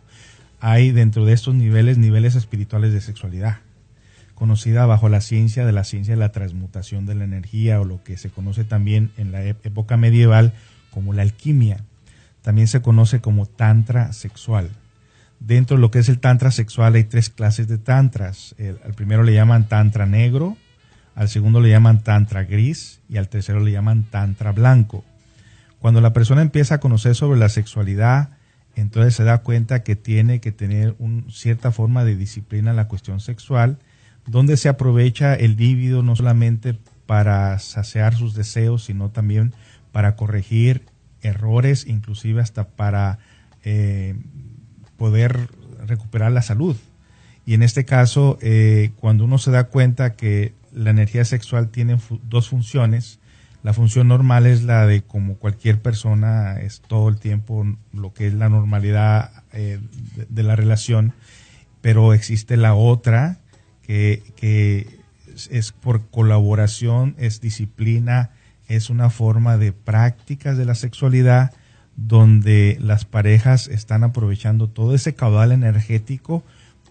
Hay 0.59 0.91
dentro 0.91 1.25
de 1.25 1.33
estos 1.33 1.53
niveles 1.55 1.97
niveles 1.97 2.35
espirituales 2.35 2.93
de 2.93 3.01
sexualidad 3.01 3.57
conocida 4.33 4.85
bajo 4.85 5.09
la 5.09 5.21
ciencia 5.21 5.65
de 5.65 5.71
la 5.71 5.83
ciencia 5.83 6.15
de 6.15 6.19
la 6.19 6.31
transmutación 6.31 7.05
de 7.05 7.15
la 7.15 7.23
energía 7.23 7.79
o 7.79 7.85
lo 7.85 8.03
que 8.03 8.17
se 8.17 8.29
conoce 8.29 8.63
también 8.63 9.11
en 9.17 9.31
la 9.31 9.43
época 9.43 9.97
medieval 9.97 10.53
como 10.91 11.13
la 11.13 11.21
alquimia. 11.21 11.85
También 12.41 12.67
se 12.67 12.81
conoce 12.81 13.21
como 13.21 13.45
tantra 13.45 14.11
sexual. 14.11 14.69
Dentro 15.45 15.75
de 15.75 15.81
lo 15.81 15.91
que 15.91 15.99
es 15.99 16.07
el 16.07 16.19
tantra 16.19 16.51
sexual 16.51 16.95
hay 16.95 17.03
tres 17.03 17.29
clases 17.29 17.67
de 17.67 17.77
tantras. 17.77 18.55
al 18.83 18.93
primero 18.93 19.23
le 19.23 19.33
llaman 19.33 19.67
tantra 19.67 20.05
negro, 20.05 20.57
al 21.15 21.27
segundo 21.27 21.59
le 21.59 21.69
llaman 21.69 22.01
tantra 22.01 22.43
gris 22.43 23.01
y 23.09 23.17
al 23.17 23.27
tercero 23.27 23.59
le 23.59 23.71
llaman 23.71 24.03
tantra 24.03 24.53
blanco. 24.53 25.03
Cuando 25.79 25.99
la 25.99 26.13
persona 26.13 26.41
empieza 26.41 26.75
a 26.75 26.79
conocer 26.79 27.13
sobre 27.13 27.37
la 27.37 27.49
sexualidad, 27.49 28.29
entonces 28.75 29.15
se 29.15 29.25
da 29.25 29.39
cuenta 29.39 29.83
que 29.83 29.97
tiene 29.97 30.39
que 30.39 30.53
tener 30.53 30.95
una 30.97 31.29
cierta 31.29 31.71
forma 31.71 32.05
de 32.05 32.15
disciplina 32.15 32.71
en 32.71 32.77
la 32.77 32.87
cuestión 32.87 33.19
sexual 33.19 33.77
donde 34.25 34.57
se 34.57 34.69
aprovecha 34.69 35.35
el 35.35 35.57
líbido 35.57 36.01
no 36.01 36.15
solamente 36.15 36.77
para 37.05 37.59
saciar 37.59 38.15
sus 38.15 38.33
deseos, 38.33 38.85
sino 38.85 39.09
también 39.09 39.53
para 39.91 40.15
corregir 40.15 40.85
errores, 41.21 41.85
inclusive 41.87 42.41
hasta 42.41 42.67
para 42.69 43.19
eh, 43.63 44.15
poder 44.97 45.49
recuperar 45.85 46.31
la 46.31 46.41
salud. 46.41 46.75
Y 47.45 47.53
en 47.53 47.63
este 47.63 47.85
caso, 47.85 48.37
eh, 48.41 48.91
cuando 48.99 49.25
uno 49.25 49.37
se 49.37 49.51
da 49.51 49.65
cuenta 49.65 50.13
que 50.13 50.53
la 50.71 50.89
energía 50.89 51.25
sexual 51.25 51.69
tiene 51.69 51.97
dos 52.23 52.49
funciones, 52.49 53.19
la 53.63 53.73
función 53.73 54.09
normal 54.09 54.45
es 54.45 54.63
la 54.63 54.85
de 54.85 55.03
como 55.03 55.35
cualquier 55.35 55.81
persona, 55.81 56.59
es 56.59 56.81
todo 56.81 57.07
el 57.07 57.17
tiempo 57.17 57.65
lo 57.93 58.13
que 58.13 58.27
es 58.27 58.33
la 58.33 58.49
normalidad 58.49 59.43
eh, 59.53 59.79
de, 60.29 60.43
la 60.43 60.57
relación, 60.57 61.13
pero 61.79 62.13
existe 62.13 62.57
la 62.57 62.75
otra 62.75 63.39
que, 63.81 64.99
es 65.49 65.71
por 65.71 66.07
colaboración, 66.09 67.15
es 67.17 67.39
disciplina, 67.39 68.31
es 68.67 68.89
una 68.89 69.09
forma 69.09 69.57
de 69.57 69.71
prácticas 69.71 70.57
de 70.57 70.65
la 70.65 70.75
sexualidad 70.75 71.53
donde 71.95 72.77
las 72.81 73.05
parejas 73.05 73.67
están 73.67 74.03
aprovechando 74.03 74.67
todo 74.67 74.95
ese 74.95 75.15
caudal 75.15 75.51
energético 75.51 76.43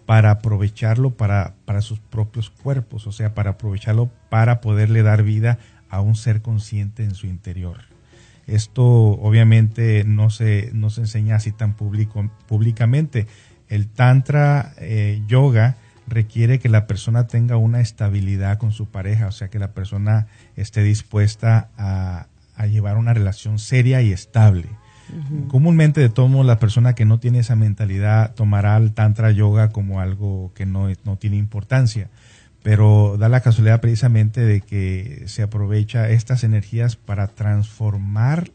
para 0.07 0.31
aprovecharlo 0.31 1.11
para, 1.11 1.55
para 1.65 1.81
sus 1.81 1.99
propios 1.99 2.51
cuerpos, 2.51 3.07
o 3.07 3.12
sea, 3.12 3.35
para 3.35 3.51
aprovecharlo 3.51 4.11
para 4.29 4.61
poderle 4.61 5.03
dar 5.03 5.23
vida 5.23 5.59
a 5.88 6.01
un 6.01 6.17
ser 6.17 6.43
consciente 6.43 7.05
en 7.05 7.15
su 7.15 7.27
interior. 7.27 7.93
Esto 8.47 8.85
obviamente 8.85 10.05
no 10.05 10.31
se, 10.31 10.71
no 10.73 10.91
se 10.91 11.03
enseña 11.03 11.37
así 11.37 11.53
tan 11.53 11.75
público, 11.75 12.31
públicamente. 12.49 13.27
El 13.69 13.88
Tantra 13.88 14.75
eh, 14.79 15.23
Yoga 15.29 15.77
requiere 16.07 16.59
que 16.59 16.69
la 16.69 16.87
persona 16.87 17.27
tenga 17.27 17.57
una 17.57 17.81
estabilidad 17.81 18.59
con 18.59 18.73
su 18.73 18.87
pareja, 18.87 19.29
o 19.29 19.33
sea, 19.33 19.49
que 19.49 19.59
la 19.59 19.73
persona 19.73 20.27
esté 20.57 20.83
dispuesta 20.83 21.71
a, 21.79 22.27
llevar 22.67 22.97
una 22.97 23.12
relación 23.12 23.59
seria 23.59 24.03
y 24.03 24.12
estable. 24.12 24.69
Comúnmente, 25.48 26.01
de 26.01 26.09
todo 26.09 26.29
modo, 26.29 26.44
la 26.44 26.59
persona 26.59 26.94
que 26.94 27.05
no 27.05 27.18
tiene 27.18 27.40
esa 27.40 27.57
mentalidad 27.57 28.35
tomará 28.35 28.77
el 28.77 28.92
Tantra 28.92 29.31
Yoga 29.31 29.70
como 29.70 30.01
algo 30.01 30.53
que 30.55 30.66
no, 30.66 30.88
no 31.05 31.16
tiene 31.16 31.37
importancia, 31.37 32.09
pero 32.62 33.16
da 33.18 33.29
la 33.29 33.40
casualidad 33.40 33.81
precisamente 33.81 34.40
de 34.40 34.61
que 34.61 35.25
se 35.27 35.42
aprovecha 35.42 36.09
estas 36.09 36.44
energías 36.44 36.96
para 36.96 37.27
transformar 37.29 38.51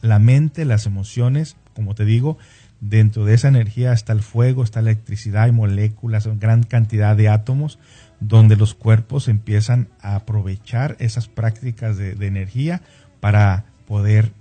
la 0.00 0.18
mente, 0.18 0.64
las 0.64 0.86
emociones, 0.86 1.56
como 1.74 1.94
te 1.94 2.04
digo, 2.04 2.38
Dentro 2.82 3.24
de 3.24 3.34
esa 3.34 3.46
energía 3.46 3.92
está 3.92 4.12
el 4.12 4.22
fuego, 4.22 4.64
está 4.64 4.82
la 4.82 4.90
electricidad, 4.90 5.44
hay 5.44 5.52
moléculas, 5.52 6.26
gran 6.40 6.64
cantidad 6.64 7.14
de 7.14 7.28
átomos, 7.28 7.78
donde 8.18 8.56
los 8.56 8.74
cuerpos 8.74 9.28
empiezan 9.28 9.86
a 10.00 10.16
aprovechar 10.16 10.96
esas 10.98 11.28
prácticas 11.28 11.96
de, 11.96 12.26
energía 12.26 12.82
para 13.20 13.66
poder 13.86 14.32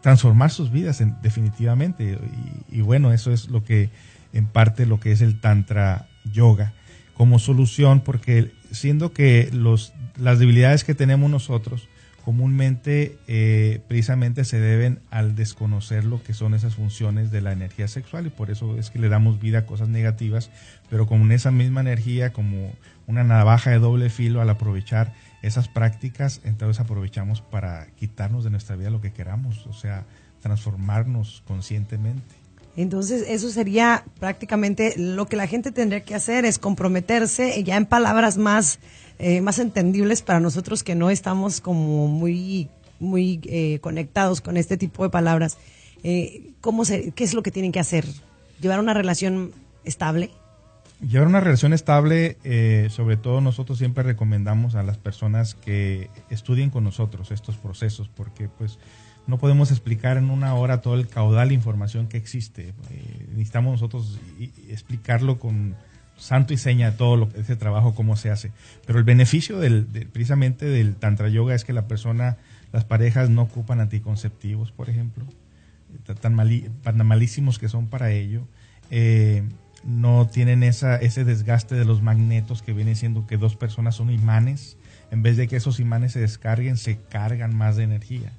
transformar 0.00 0.50
sus 0.50 0.70
vidas 0.70 1.02
definitivamente. 1.22 2.18
Y, 2.70 2.80
bueno, 2.80 3.12
eso 3.12 3.32
es 3.32 3.48
lo 3.48 3.64
que, 3.64 3.90
en 4.32 4.46
parte, 4.46 4.86
lo 4.86 5.00
que 5.00 5.12
es 5.12 5.20
el 5.20 5.40
Tantra 5.40 6.08
Yoga 6.24 6.72
como 7.14 7.38
solución, 7.38 8.00
porque 8.00 8.50
siendo 8.70 9.12
que 9.12 9.50
los, 9.52 9.92
las 10.16 10.38
debilidades 10.38 10.84
que 10.84 10.94
tenemos 10.94 11.30
nosotros, 11.30 11.86
comúnmente 12.24 13.18
eh, 13.26 13.80
precisamente 13.88 14.44
se 14.44 14.58
deben 14.58 15.00
al 15.10 15.34
desconocer 15.34 16.04
lo 16.04 16.22
que 16.22 16.32
son 16.32 16.54
esas 16.54 16.76
funciones 16.76 17.30
de 17.30 17.40
la 17.40 17.52
energía 17.52 17.88
sexual 17.88 18.26
y 18.26 18.30
por 18.30 18.50
eso 18.50 18.78
es 18.78 18.90
que 18.90 18.98
le 18.98 19.08
damos 19.08 19.40
vida 19.40 19.58
a 19.58 19.66
cosas 19.66 19.88
negativas, 19.88 20.50
pero 20.88 21.06
con 21.06 21.30
esa 21.32 21.50
misma 21.50 21.80
energía, 21.80 22.32
como 22.32 22.72
una 23.06 23.24
navaja 23.24 23.70
de 23.70 23.78
doble 23.78 24.10
filo, 24.10 24.40
al 24.40 24.48
aprovechar 24.48 25.12
esas 25.42 25.68
prácticas, 25.68 26.40
entonces 26.44 26.80
aprovechamos 26.80 27.40
para 27.40 27.86
quitarnos 27.96 28.44
de 28.44 28.50
nuestra 28.50 28.76
vida 28.76 28.90
lo 28.90 29.00
que 29.00 29.12
queramos, 29.12 29.66
o 29.66 29.72
sea, 29.72 30.04
transformarnos 30.42 31.42
conscientemente. 31.46 32.34
Entonces, 32.76 33.24
eso 33.28 33.50
sería 33.50 34.04
prácticamente 34.20 34.94
lo 34.96 35.26
que 35.26 35.36
la 35.36 35.46
gente 35.46 35.72
tendría 35.72 36.02
que 36.02 36.14
hacer, 36.14 36.44
es 36.44 36.58
comprometerse 36.58 37.62
ya 37.64 37.76
en 37.76 37.86
palabras 37.86 38.38
más, 38.38 38.78
eh, 39.18 39.40
más 39.40 39.58
entendibles 39.58 40.22
para 40.22 40.40
nosotros 40.40 40.82
que 40.84 40.94
no 40.94 41.10
estamos 41.10 41.60
como 41.60 42.06
muy 42.06 42.68
muy 43.00 43.40
eh, 43.44 43.78
conectados 43.80 44.40
con 44.40 44.56
este 44.56 44.76
tipo 44.76 45.02
de 45.02 45.10
palabras, 45.10 45.56
eh, 46.02 46.52
¿cómo 46.60 46.84
¿qué 46.84 47.24
es 47.24 47.34
lo 47.34 47.42
que 47.42 47.50
tienen 47.50 47.72
que 47.72 47.80
hacer? 47.80 48.06
¿Llevar 48.60 48.78
una 48.78 48.94
relación 48.94 49.52
estable? 49.84 50.30
Llevar 51.00 51.28
una 51.28 51.40
relación 51.40 51.72
estable, 51.72 52.36
eh, 52.44 52.88
sobre 52.90 53.16
todo 53.16 53.40
nosotros 53.40 53.78
siempre 53.78 54.02
recomendamos 54.02 54.74
a 54.74 54.82
las 54.82 54.98
personas 54.98 55.54
que 55.54 56.10
estudien 56.28 56.68
con 56.68 56.84
nosotros 56.84 57.30
estos 57.30 57.56
procesos, 57.56 58.08
porque 58.08 58.48
pues 58.48 58.78
no 59.26 59.38
podemos 59.38 59.70
explicar 59.70 60.18
en 60.18 60.28
una 60.28 60.54
hora 60.54 60.82
todo 60.82 60.94
el 60.94 61.08
caudal 61.08 61.48
de 61.48 61.54
información 61.54 62.06
que 62.06 62.18
existe. 62.18 62.74
Eh, 62.90 63.26
necesitamos 63.30 63.72
nosotros 63.72 64.18
explicarlo 64.68 65.38
con 65.38 65.74
santo 66.18 66.52
y 66.52 66.58
seña 66.58 66.96
todo 66.98 67.16
lo, 67.16 67.28
ese 67.34 67.56
trabajo, 67.56 67.94
cómo 67.94 68.16
se 68.16 68.30
hace. 68.30 68.52
Pero 68.86 68.98
el 68.98 69.04
beneficio 69.04 69.58
del, 69.58 69.86
precisamente 70.12 70.66
del 70.66 70.96
Tantra 70.96 71.30
Yoga 71.30 71.54
es 71.54 71.64
que 71.64 71.72
la 71.72 71.88
persona, 71.88 72.36
las 72.72 72.84
parejas 72.84 73.30
no 73.30 73.42
ocupan 73.42 73.80
anticonceptivos, 73.80 74.70
por 74.70 74.90
ejemplo, 74.90 75.24
tan, 76.20 76.36
tan 76.82 77.06
malísimos 77.06 77.58
que 77.58 77.70
son 77.70 77.86
para 77.86 78.10
ello. 78.10 78.46
Eh, 78.90 79.48
no 79.84 80.28
tienen 80.28 80.62
esa, 80.62 80.96
ese 80.96 81.24
desgaste 81.24 81.74
de 81.74 81.84
los 81.84 82.02
magnetos 82.02 82.62
que 82.62 82.72
viene 82.72 82.94
siendo 82.94 83.26
que 83.26 83.36
dos 83.36 83.56
personas 83.56 83.96
son 83.96 84.10
imanes. 84.10 84.76
En 85.10 85.22
vez 85.22 85.36
de 85.36 85.48
que 85.48 85.56
esos 85.56 85.80
imanes 85.80 86.12
se 86.12 86.20
descarguen, 86.20 86.76
se 86.76 86.98
cargan 86.98 87.56
más 87.56 87.76
de 87.76 87.84
energía. 87.84 88.32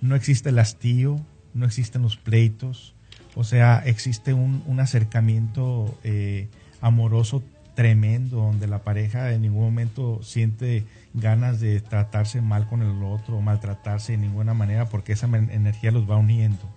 No 0.00 0.14
existe 0.14 0.50
el 0.50 0.58
hastío, 0.58 1.20
no 1.54 1.64
existen 1.64 2.02
los 2.02 2.16
pleitos, 2.16 2.94
o 3.34 3.44
sea, 3.44 3.82
existe 3.86 4.34
un, 4.34 4.62
un 4.66 4.80
acercamiento 4.80 5.98
eh, 6.04 6.48
amoroso 6.80 7.42
tremendo 7.74 8.36
donde 8.38 8.66
la 8.66 8.82
pareja 8.82 9.32
en 9.32 9.42
ningún 9.42 9.64
momento 9.64 10.22
siente 10.22 10.84
ganas 11.14 11.58
de 11.58 11.80
tratarse 11.80 12.42
mal 12.42 12.66
con 12.66 12.82
el 12.82 13.02
otro 13.02 13.38
o 13.38 13.40
maltratarse 13.40 14.12
de 14.12 14.18
ninguna 14.18 14.52
manera 14.52 14.90
porque 14.90 15.14
esa 15.14 15.26
energía 15.26 15.90
los 15.90 16.10
va 16.10 16.18
uniendo 16.18 16.68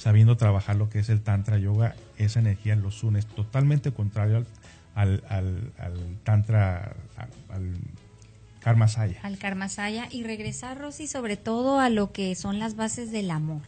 sabiendo 0.00 0.38
trabajar 0.38 0.76
lo 0.76 0.88
que 0.88 0.98
es 0.98 1.10
el 1.10 1.20
Tantra 1.20 1.58
Yoga, 1.58 1.94
esa 2.16 2.40
energía 2.40 2.74
los 2.74 3.04
une. 3.04 3.18
Es 3.18 3.26
totalmente 3.26 3.92
contrario 3.92 4.46
al, 4.94 5.22
al, 5.28 5.72
al, 5.78 6.16
Tantra, 6.24 6.94
al, 7.50 7.76
Karma 8.60 8.88
Saya. 8.88 9.20
Al 9.22 9.36
Karma 9.36 9.68
Saya 9.68 10.08
y 10.10 10.22
regresar, 10.22 10.78
Rosy, 10.78 11.06
sobre 11.06 11.36
todo 11.36 11.80
a 11.80 11.90
lo 11.90 12.12
que 12.12 12.34
son 12.34 12.58
las 12.58 12.76
bases 12.76 13.12
del 13.12 13.30
amor. 13.30 13.60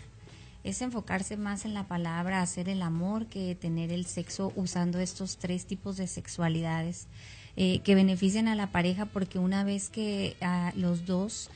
Es 0.65 0.81
enfocarse 0.81 1.37
más 1.37 1.67
en 1.67 1.75
la 1.75 1.87
palabra, 1.87 2.41
hacer 2.41 2.71
el 2.71 2.81
amor, 2.81 3.27
que 3.27 3.55
tener 3.55 3.93
el 3.93 4.07
sexo 4.07 4.55
usando 4.57 5.01
estos 5.01 5.37
tres 5.37 5.67
tipos 5.67 5.99
de 5.99 6.07
sexualidades 6.07 7.09
eh, 7.57 7.81
que 7.81 7.95
benefician 7.95 8.49
a 8.49 8.55
la 8.55 8.69
pareja, 8.69 9.05
porque 9.05 9.39
una 9.39 9.65
vez 9.65 9.91
que 9.91 10.37
ah, 10.41 10.73
los 10.77 11.05
dos 11.05 11.51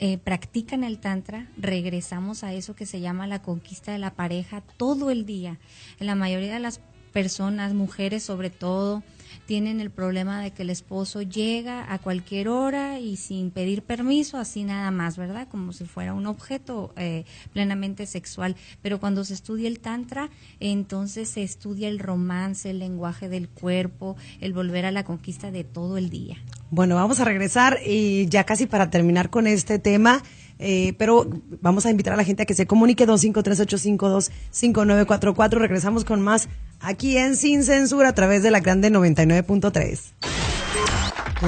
eh, 0.00 0.18
practican 0.18 0.84
el 0.84 0.98
tantra, 0.98 1.48
regresamos 1.56 2.44
a 2.44 2.52
eso 2.52 2.76
que 2.76 2.86
se 2.86 3.00
llama 3.00 3.26
la 3.26 3.42
conquista 3.42 3.92
de 3.92 3.98
la 3.98 4.12
pareja 4.12 4.62
todo 4.76 5.10
el 5.10 5.26
día. 5.26 5.58
En 5.98 6.06
la 6.06 6.14
mayoría 6.14 6.54
de 6.54 6.60
las 6.60 6.80
personas, 7.12 7.74
mujeres 7.74 8.22
sobre 8.22 8.50
todo, 8.50 9.02
tienen 9.46 9.80
el 9.80 9.90
problema 9.90 10.42
de 10.42 10.50
que 10.50 10.62
el 10.62 10.70
esposo 10.70 11.22
llega 11.22 11.92
a 11.92 11.98
cualquier 11.98 12.48
hora 12.48 12.98
y 12.98 13.16
sin 13.16 13.50
pedir 13.50 13.82
permiso, 13.82 14.38
así 14.38 14.64
nada 14.64 14.90
más, 14.90 15.16
¿verdad? 15.16 15.48
Como 15.48 15.72
si 15.72 15.84
fuera 15.84 16.14
un 16.14 16.26
objeto 16.26 16.92
eh, 16.96 17.24
plenamente 17.52 18.06
sexual. 18.06 18.56
Pero 18.82 19.00
cuando 19.00 19.24
se 19.24 19.34
estudia 19.34 19.68
el 19.68 19.80
tantra, 19.80 20.30
entonces 20.60 21.28
se 21.28 21.42
estudia 21.42 21.88
el 21.88 21.98
romance, 21.98 22.70
el 22.70 22.78
lenguaje 22.78 23.28
del 23.28 23.48
cuerpo, 23.48 24.16
el 24.40 24.52
volver 24.52 24.84
a 24.84 24.92
la 24.92 25.04
conquista 25.04 25.50
de 25.50 25.64
todo 25.64 25.98
el 25.98 26.10
día. 26.10 26.36
Bueno, 26.70 26.96
vamos 26.96 27.18
a 27.20 27.24
regresar 27.24 27.78
y 27.84 28.26
ya 28.28 28.44
casi 28.44 28.66
para 28.66 28.90
terminar 28.90 29.30
con 29.30 29.46
este 29.46 29.78
tema. 29.78 30.22
Eh, 30.58 30.94
pero 30.98 31.26
vamos 31.60 31.86
a 31.86 31.90
invitar 31.90 32.14
a 32.14 32.16
la 32.16 32.24
gente 32.24 32.42
a 32.42 32.46
que 32.46 32.54
se 32.54 32.66
comunique 32.66 33.06
253-852-5944. 33.06 35.58
Regresamos 35.58 36.04
con 36.04 36.20
más 36.20 36.48
aquí 36.80 37.16
en 37.16 37.36
Sin 37.36 37.62
Censura 37.62 38.08
a 38.08 38.14
través 38.14 38.42
de 38.42 38.50
la 38.50 38.58
Grande 38.60 38.90
99.3. 38.90 40.00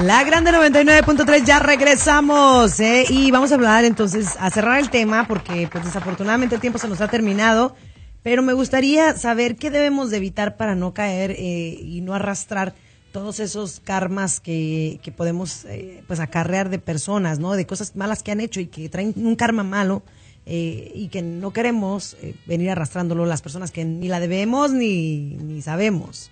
La 0.05 0.23
Grande 0.23 0.51
99.3 0.51 1.43
ya 1.43 1.59
regresamos 1.59 2.79
¿eh? 2.79 3.03
y 3.09 3.29
vamos 3.29 3.51
a 3.51 3.55
hablar 3.55 3.83
entonces 3.83 4.37
a 4.39 4.49
cerrar 4.49 4.79
el 4.79 4.89
tema 4.89 5.27
porque 5.27 5.67
pues 5.69 5.83
desafortunadamente 5.83 6.55
el 6.55 6.61
tiempo 6.61 6.79
se 6.79 6.87
nos 6.87 7.01
ha 7.01 7.09
terminado, 7.09 7.75
pero 8.23 8.41
me 8.41 8.53
gustaría 8.53 9.17
saber 9.17 9.57
qué 9.57 9.69
debemos 9.69 10.09
de 10.09 10.15
evitar 10.17 10.55
para 10.55 10.75
no 10.75 10.93
caer 10.93 11.31
eh, 11.31 11.77
y 11.81 11.99
no 11.99 12.13
arrastrar 12.13 12.73
todos 13.11 13.39
esos 13.39 13.79
karmas 13.79 14.39
que, 14.39 14.99
que 15.03 15.11
podemos 15.11 15.65
eh, 15.65 16.03
pues 16.07 16.19
acarrear 16.19 16.69
de 16.69 16.79
personas, 16.79 17.39
¿no? 17.39 17.53
De 17.53 17.65
cosas 17.65 17.95
malas 17.95 18.23
que 18.23 18.31
han 18.31 18.39
hecho 18.39 18.59
y 18.59 18.67
que 18.67 18.89
traen 18.89 19.13
un 19.15 19.35
karma 19.35 19.63
malo 19.63 20.03
eh, 20.45 20.91
y 20.95 21.09
que 21.09 21.21
no 21.21 21.51
queremos 21.51 22.15
eh, 22.21 22.35
venir 22.47 22.71
arrastrándolo 22.71 23.25
las 23.25 23.41
personas 23.41 23.71
que 23.71 23.85
ni 23.85 24.07
la 24.07 24.19
debemos 24.19 24.71
ni, 24.71 25.35
ni 25.35 25.61
sabemos. 25.61 26.31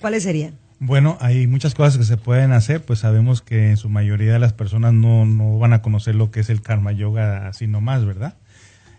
¿Cuáles 0.00 0.24
serían? 0.24 0.54
Bueno, 0.80 1.16
hay 1.20 1.46
muchas 1.46 1.74
cosas 1.74 1.96
que 1.96 2.04
se 2.04 2.16
pueden 2.16 2.52
hacer, 2.52 2.82
pues 2.84 2.98
sabemos 2.98 3.40
que 3.40 3.70
en 3.70 3.76
su 3.76 3.88
mayoría 3.88 4.32
de 4.32 4.40
las 4.40 4.52
personas 4.52 4.92
no, 4.92 5.24
no 5.24 5.58
van 5.58 5.72
a 5.72 5.82
conocer 5.82 6.16
lo 6.16 6.32
que 6.32 6.40
es 6.40 6.50
el 6.50 6.60
karma 6.60 6.90
yoga 6.90 7.46
así 7.46 7.68
nomás, 7.68 8.04
¿verdad? 8.04 8.34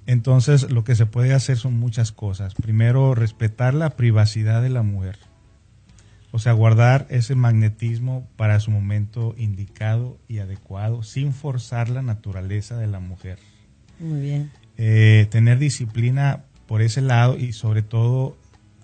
Entonces, 0.05 0.71
lo 0.71 0.85
que 0.85 0.95
se 0.95 1.05
puede 1.05 1.33
hacer 1.33 1.57
son 1.57 1.77
muchas 1.77 2.11
cosas. 2.11 2.55
Primero, 2.55 3.15
respetar 3.15 3.73
la 3.73 3.91
privacidad 3.91 4.61
de 4.61 4.69
la 4.69 4.83
mujer 4.83 5.17
o 6.35 6.39
sea, 6.39 6.53
guardar 6.53 7.05
ese 7.11 7.35
magnetismo 7.35 8.27
para 8.37 8.59
su 8.59 8.71
momento 8.71 9.35
indicado 9.37 10.17
y 10.27 10.39
adecuado, 10.39 11.03
sin 11.03 11.31
forzar 11.31 11.89
la 11.89 12.01
naturaleza 12.01 12.75
de 12.75 12.87
la 12.87 12.99
mujer. 12.99 13.37
Muy 13.99 14.19
bien. 14.19 14.51
Eh, 14.79 15.27
tener 15.29 15.59
disciplina 15.59 16.45
por 16.65 16.81
ese 16.81 17.01
lado 17.01 17.37
y 17.37 17.53
sobre 17.53 17.83
todo 17.83 18.35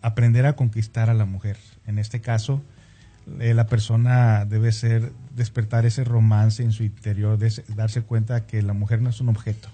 aprender 0.04 0.46
a 0.46 0.56
conquistar 0.56 1.10
a 1.10 1.16
la 1.16 1.26
mujer. 1.26 1.58
En 1.88 1.98
este 1.98 2.22
caso, 2.22 2.62
eh, 3.40 3.56
la 3.56 3.66
persona 3.66 4.46
debe 4.46 4.72
ser 4.72 5.12
despertar 5.36 5.88
ese 5.88 6.04
romance 6.04 6.62
en 6.62 6.72
su 6.72 6.84
interior, 6.84 7.40
darse 7.76 8.04
cuenta 8.04 8.46
que 8.46 8.62
la 8.62 8.74
mujer 8.74 9.02
no 9.02 9.10
es 9.10 9.22
un 9.22 9.30
objeto, 9.30 9.70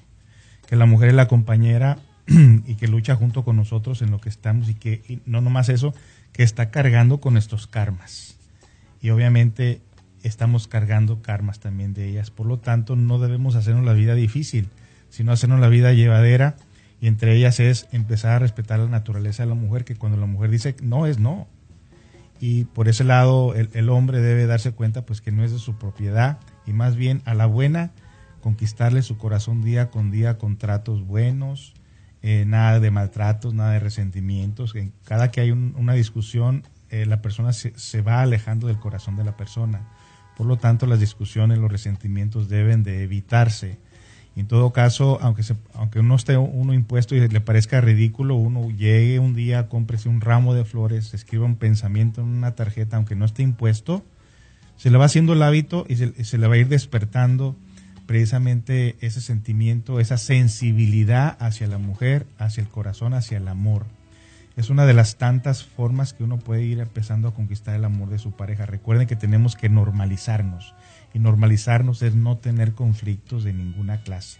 que 0.65 0.77
la 0.77 0.85
mujer 0.85 1.09
es 1.09 1.15
la 1.15 1.27
compañera 1.27 1.97
y 2.27 2.75
que 2.75 2.87
lucha 2.87 3.17
junto 3.17 3.43
con 3.43 3.57
nosotros 3.57 4.01
en 4.01 4.11
lo 4.11 4.21
que 4.21 4.29
estamos 4.29 4.69
y 4.69 4.75
que 4.75 5.03
y 5.09 5.19
no 5.25 5.41
nomás 5.41 5.67
eso, 5.67 5.93
que 6.35 6.43
está 6.43 6.69
cargando 6.69 7.21
con 7.21 7.37
estos 7.37 7.65
karmas. 7.65 8.35
Y 9.01 9.11
obviamente 9.11 9.81
estamos 10.21 10.67
cargando 10.67 11.21
karmas 11.21 11.61
también 11.61 11.93
de 11.93 12.09
ellas. 12.09 12.29
Por 12.29 12.45
lo 12.45 12.59
tanto, 12.59 12.97
no 12.97 13.19
debemos 13.19 13.55
hacernos 13.55 13.85
la 13.85 13.93
vida 13.93 14.15
difícil, 14.15 14.67
sino 15.09 15.31
hacernos 15.31 15.61
la 15.61 15.69
vida 15.69 15.93
llevadera. 15.93 16.57
Y 16.99 17.07
entre 17.07 17.37
ellas 17.37 17.61
es 17.61 17.87
empezar 17.93 18.33
a 18.33 18.39
respetar 18.39 18.79
la 18.79 18.89
naturaleza 18.89 19.43
de 19.43 19.49
la 19.49 19.55
mujer, 19.55 19.85
que 19.85 19.95
cuando 19.95 20.17
la 20.17 20.25
mujer 20.25 20.49
dice 20.49 20.75
no 20.83 21.05
es 21.05 21.19
no. 21.19 21.47
Y 22.41 22.65
por 22.65 22.89
ese 22.89 23.05
lado, 23.05 23.55
el, 23.55 23.69
el 23.71 23.87
hombre 23.87 24.19
debe 24.19 24.45
darse 24.45 24.73
cuenta 24.73 25.05
pues 25.05 25.21
que 25.21 25.31
no 25.31 25.41
es 25.45 25.53
de 25.53 25.59
su 25.59 25.77
propiedad 25.77 26.39
y 26.67 26.73
más 26.73 26.97
bien 26.97 27.21
a 27.23 27.33
la 27.33 27.45
buena 27.45 27.91
conquistarle 28.41 29.03
su 29.03 29.17
corazón 29.17 29.63
día 29.63 29.89
con 29.89 30.11
día 30.11 30.37
con 30.37 30.57
tratos 30.57 31.07
buenos, 31.07 31.73
eh, 32.27 32.43
nada 32.43 32.79
de 32.79 32.89
maltratos, 32.89 33.53
nada 33.53 33.73
de 33.73 33.79
resentimientos. 33.79 34.73
cada 35.03 35.29
que 35.29 35.41
hay 35.41 35.51
una 35.51 35.93
discusión, 35.93 36.63
eh, 36.89 37.05
la 37.05 37.21
persona 37.21 37.53
se, 37.53 38.01
va 38.01 38.21
alejando 38.21 38.65
del 38.65 38.79
corazón 38.79 39.15
de 39.15 39.23
la 39.23 39.37
persona. 39.37 39.87
Por 40.35 40.47
lo 40.47 40.57
tanto, 40.57 40.87
las 40.87 40.99
discusiones, 40.99 41.59
los 41.59 41.71
resentimientos 41.71 42.49
deben 42.49 42.81
de 42.81 43.03
evitarse. 43.03 43.77
en 44.35 44.47
todo 44.47 44.73
caso, 44.73 45.19
aunque, 45.21 45.43
se, 45.43 45.55
aunque 45.75 45.99
uno 45.99 46.15
esté 46.15 46.35
uno 46.35 46.73
impuesto 46.73 47.13
y 47.13 47.27
le 47.27 47.41
parezca 47.41 47.79
ridículo, 47.79 48.33
uno 48.33 48.71
llegue 48.71 49.19
un 49.19 49.35
día, 49.35 49.69
cómprese 49.69 50.09
un 50.09 50.19
ramo 50.19 50.55
de 50.55 50.65
flores, 50.65 51.13
escriba 51.13 51.45
un 51.45 51.57
pensamiento 51.57 52.21
en 52.21 52.27
una 52.29 52.55
tarjeta, 52.55 52.97
aunque 52.97 53.15
no 53.15 53.25
esté 53.25 53.43
impuesto, 53.43 54.03
se 54.77 54.89
le 54.89 54.97
va 54.97 55.05
haciendo 55.05 55.33
el 55.33 55.43
hábito 55.43 55.85
y 55.87 55.95
se 55.95 56.37
le 56.39 56.47
va 56.47 56.55
a 56.55 56.57
ir 56.57 56.69
despertando 56.69 57.55
precisamente 58.05 58.95
ese 59.01 59.21
sentimiento, 59.21 59.99
esa 59.99 60.17
sensibilidad 60.17 61.37
hacia 61.39 61.67
la 61.67 61.77
mujer, 61.77 62.25
hacia 62.37 62.61
el 62.61 62.69
corazón, 62.69 63.13
hacia 63.13 63.37
el 63.37 63.47
amor. 63.47 63.85
Es 64.55 64.69
una 64.69 64.85
de 64.85 64.93
las 64.93 65.17
tantas 65.17 65.65
formas 65.65 66.13
que 66.13 66.23
uno 66.23 66.37
puede 66.37 66.63
ir 66.63 66.79
empezando 66.79 67.27
a 67.27 67.33
conquistar 67.33 67.75
el 67.75 67.83
amor 67.83 68.09
de 68.09 68.19
su 68.19 68.31
pareja. 68.31 68.65
Recuerden 68.65 69.07
que 69.07 69.17
tenemos 69.17 69.55
que 69.55 69.67
normalizarnos 69.67 70.73
y 71.13 71.19
normalizarnos 71.19 72.01
es 72.01 72.15
no 72.15 72.37
tener 72.37 72.73
conflictos 72.73 73.43
de 73.43 73.53
ninguna 73.53 74.01
clase. 74.01 74.39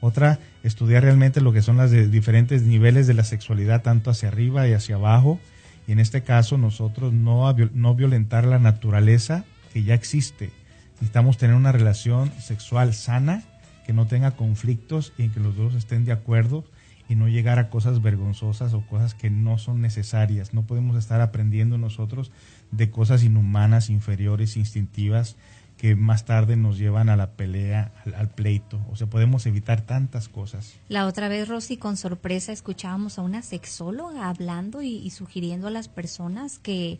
Otra, 0.00 0.38
estudiar 0.62 1.02
realmente 1.02 1.40
lo 1.40 1.52
que 1.52 1.62
son 1.62 1.76
los 1.76 1.90
diferentes 1.90 2.62
niveles 2.62 3.08
de 3.08 3.14
la 3.14 3.24
sexualidad, 3.24 3.82
tanto 3.82 4.10
hacia 4.10 4.28
arriba 4.28 4.68
y 4.68 4.74
hacia 4.74 4.94
abajo. 4.94 5.40
Y 5.88 5.92
en 5.92 5.98
este 5.98 6.22
caso, 6.22 6.56
nosotros 6.56 7.12
no, 7.12 7.52
no 7.74 7.94
violentar 7.96 8.46
la 8.46 8.60
naturaleza 8.60 9.44
que 9.72 9.82
ya 9.82 9.94
existe 9.94 10.52
Necesitamos 11.00 11.38
tener 11.38 11.54
una 11.54 11.72
relación 11.72 12.32
sexual 12.40 12.92
sana, 12.92 13.42
que 13.86 13.92
no 13.92 14.06
tenga 14.06 14.32
conflictos 14.32 15.12
y 15.16 15.22
en 15.22 15.30
que 15.30 15.40
los 15.40 15.56
dos 15.56 15.74
estén 15.74 16.04
de 16.04 16.12
acuerdo 16.12 16.64
y 17.08 17.14
no 17.14 17.28
llegar 17.28 17.58
a 17.58 17.70
cosas 17.70 18.02
vergonzosas 18.02 18.74
o 18.74 18.82
cosas 18.82 19.14
que 19.14 19.30
no 19.30 19.58
son 19.58 19.80
necesarias. 19.80 20.52
No 20.52 20.66
podemos 20.66 20.96
estar 20.96 21.20
aprendiendo 21.20 21.78
nosotros 21.78 22.30
de 22.70 22.90
cosas 22.90 23.24
inhumanas, 23.24 23.88
inferiores, 23.88 24.56
instintivas 24.56 25.36
que 25.78 25.94
más 25.94 26.24
tarde 26.24 26.56
nos 26.56 26.76
llevan 26.76 27.08
a 27.08 27.16
la 27.16 27.30
pelea, 27.30 27.92
al, 28.16 28.28
pleito. 28.28 28.80
O 28.90 28.96
sea, 28.96 29.06
podemos 29.06 29.46
evitar 29.46 29.82
tantas 29.82 30.28
cosas. 30.28 30.74
La 30.88 31.06
otra 31.06 31.28
vez, 31.28 31.48
Rosy, 31.48 31.76
con 31.76 31.96
sorpresa 31.96 32.52
escuchábamos 32.52 33.18
a 33.18 33.22
una 33.22 33.42
sexóloga 33.42 34.28
hablando 34.28 34.82
y 34.82 35.08
sugiriendo 35.10 35.68
a 35.68 35.70
las 35.70 35.88
personas 35.88 36.58
que 36.58 36.98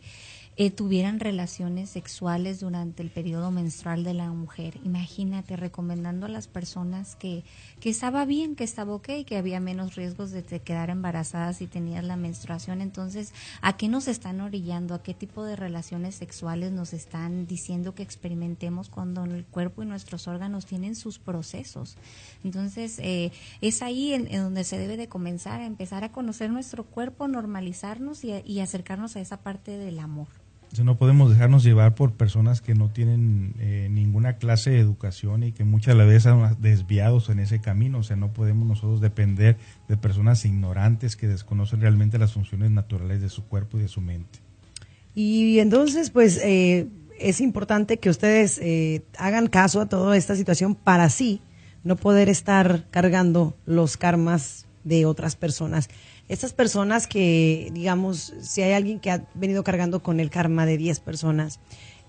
eh, 0.59 0.71
tuvieran 0.71 1.21
relaciones 1.21 1.89
sexuales 1.89 2.59
durante 2.59 3.01
el 3.01 3.09
periodo 3.09 3.49
menstrual 3.49 4.03
de 4.03 4.13
la 4.13 4.29
mujer. 4.29 4.77
Imagínate, 4.83 5.55
recomendando 5.55 6.25
a 6.25 6.29
las 6.29 6.49
personas 6.49 7.15
que, 7.15 7.45
que 7.79 7.89
estaba 7.89 8.25
bien, 8.25 8.57
que 8.57 8.65
estaba 8.65 8.93
ok, 8.93 9.07
que 9.25 9.37
había 9.37 9.61
menos 9.61 9.95
riesgos 9.95 10.31
de 10.31 10.43
quedar 10.43 10.89
embarazadas 10.89 11.55
si 11.55 11.67
tenías 11.67 12.03
la 12.03 12.17
menstruación. 12.17 12.81
Entonces, 12.81 13.33
¿a 13.61 13.77
qué 13.77 13.87
nos 13.87 14.09
están 14.09 14.41
orillando? 14.41 14.95
¿A 14.95 15.01
qué 15.01 15.13
tipo 15.13 15.45
de 15.45 15.55
relaciones 15.55 16.15
sexuales 16.15 16.73
nos 16.73 16.91
están 16.91 17.47
diciendo 17.47 17.95
que 17.95 18.03
experimentemos 18.03 18.89
cuando 18.89 19.23
el 19.23 19.45
cuerpo 19.45 19.83
y 19.83 19.85
nuestros 19.85 20.27
órganos 20.27 20.65
tienen 20.65 20.97
sus 20.97 21.19
procesos? 21.19 21.95
Entonces, 22.43 22.99
eh, 22.99 23.31
es 23.61 23.81
ahí 23.81 24.13
en, 24.13 24.29
donde 24.29 24.65
se 24.65 24.77
debe 24.77 24.97
de 24.97 25.07
comenzar 25.07 25.61
a 25.61 25.65
empezar 25.65 26.03
a 26.03 26.11
conocer 26.11 26.49
nuestro 26.49 26.83
cuerpo, 26.83 27.29
normalizarnos 27.29 28.25
y, 28.25 28.33
y 28.43 28.59
acercarnos 28.59 29.15
a 29.15 29.21
esa 29.21 29.37
parte 29.37 29.77
del 29.77 29.99
amor 29.99 30.27
no 30.83 30.97
podemos 30.97 31.31
dejarnos 31.31 31.63
llevar 31.63 31.95
por 31.95 32.13
personas 32.13 32.61
que 32.61 32.75
no 32.75 32.89
tienen 32.89 33.55
eh, 33.59 33.87
ninguna 33.91 34.37
clase 34.37 34.69
de 34.69 34.79
educación 34.79 35.43
y 35.43 35.51
que 35.51 35.63
muchas 35.63 35.97
veces 35.97 36.23
son 36.23 36.57
desviados 36.59 37.29
en 37.29 37.39
ese 37.39 37.59
camino. 37.59 37.99
O 37.99 38.03
sea, 38.03 38.15
no 38.15 38.31
podemos 38.31 38.67
nosotros 38.67 39.01
depender 39.01 39.57
de 39.87 39.97
personas 39.97 40.45
ignorantes 40.45 41.15
que 41.15 41.27
desconocen 41.27 41.81
realmente 41.81 42.19
las 42.19 42.33
funciones 42.33 42.71
naturales 42.71 43.21
de 43.21 43.29
su 43.29 43.45
cuerpo 43.45 43.79
y 43.79 43.81
de 43.81 43.87
su 43.87 43.99
mente. 43.99 44.39
Y 45.15 45.59
entonces, 45.59 46.11
pues, 46.11 46.39
eh, 46.43 46.87
es 47.19 47.41
importante 47.41 47.97
que 47.97 48.09
ustedes 48.09 48.59
eh, 48.61 49.01
hagan 49.17 49.47
caso 49.47 49.81
a 49.81 49.89
toda 49.89 50.15
esta 50.15 50.35
situación 50.35 50.75
para 50.75 51.05
así 51.05 51.41
no 51.83 51.95
poder 51.95 52.29
estar 52.29 52.85
cargando 52.91 53.55
los 53.65 53.97
karmas 53.97 54.65
de 54.83 55.05
otras 55.05 55.35
personas 55.35 55.89
estas 56.29 56.53
personas 56.53 57.07
que, 57.07 57.69
digamos, 57.73 58.35
si 58.39 58.61
hay 58.61 58.73
alguien 58.73 58.99
que 58.99 59.11
ha 59.11 59.23
venido 59.33 59.63
cargando 59.63 60.01
con 60.01 60.19
el 60.19 60.29
karma 60.29 60.67
de 60.67 60.77
10 60.77 60.99
personas, 60.99 61.59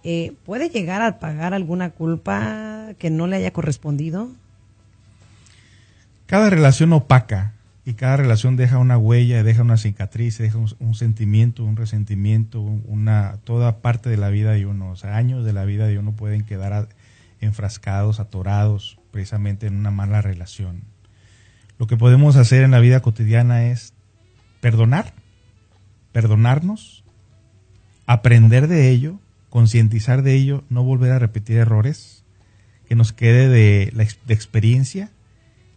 eh, 0.05 0.35
¿puede 0.45 0.69
llegar 0.69 1.01
a 1.01 1.19
pagar 1.19 1.55
alguna 1.55 1.91
culpa 1.91 2.89
que 2.99 3.09
no 3.09 3.27
le 3.27 3.37
haya 3.37 3.53
correspondido? 3.53 4.29
Cada 6.27 6.51
relación 6.51 6.93
opaca 6.93 7.55
y 7.87 7.95
cada 7.95 8.19
relación 8.19 8.57
deja 8.57 8.79
una 8.79 8.99
huella, 8.99 9.43
deja 9.43 9.63
una 9.63 9.79
cicatriz, 9.79 10.37
deja 10.37 10.59
un, 10.59 10.95
sentimiento, 10.95 11.65
un 11.65 11.77
resentimiento, 11.77 12.61
una 12.61 13.39
toda 13.45 13.79
parte 13.79 14.11
de 14.11 14.19
la 14.19 14.29
vida 14.29 14.53
de 14.53 14.67
uno, 14.67 14.91
o 14.91 14.97
sea, 14.97 15.17
años 15.17 15.47
de 15.47 15.55
la 15.55 15.65
vida 15.65 15.87
de 15.87 15.99
uno 15.99 16.13
pueden 16.13 16.45
quedar 16.45 16.91
enfrascados, 17.41 18.21
atorados, 18.21 18.99
precisamente 19.11 19.67
en 19.67 19.77
una 19.77 19.91
mala 19.91 20.21
relación. 20.21 20.83
Lo 21.79 21.87
que 21.87 21.97
podemos 21.97 22.37
hacer 22.37 22.63
en 22.63 22.71
la 22.71 22.81
vida 22.81 23.01
cotidiana 23.01 23.65
es 23.65 23.95
perdonar, 24.61 25.15
perdonarnos, 26.13 27.05
aprender 28.07 28.69
de 28.69 28.91
ello, 28.91 29.19
concientizar 29.49 30.23
de 30.23 30.35
ello, 30.35 30.65
no 30.69 30.83
volver 30.83 31.13
a 31.13 31.19
repetir 31.19 31.57
errores, 31.57 32.25
que 32.89 32.97
nos 32.97 33.13
quede 33.13 33.49
de 33.49 33.93
la 33.95 34.03
experiencia, 34.03 35.11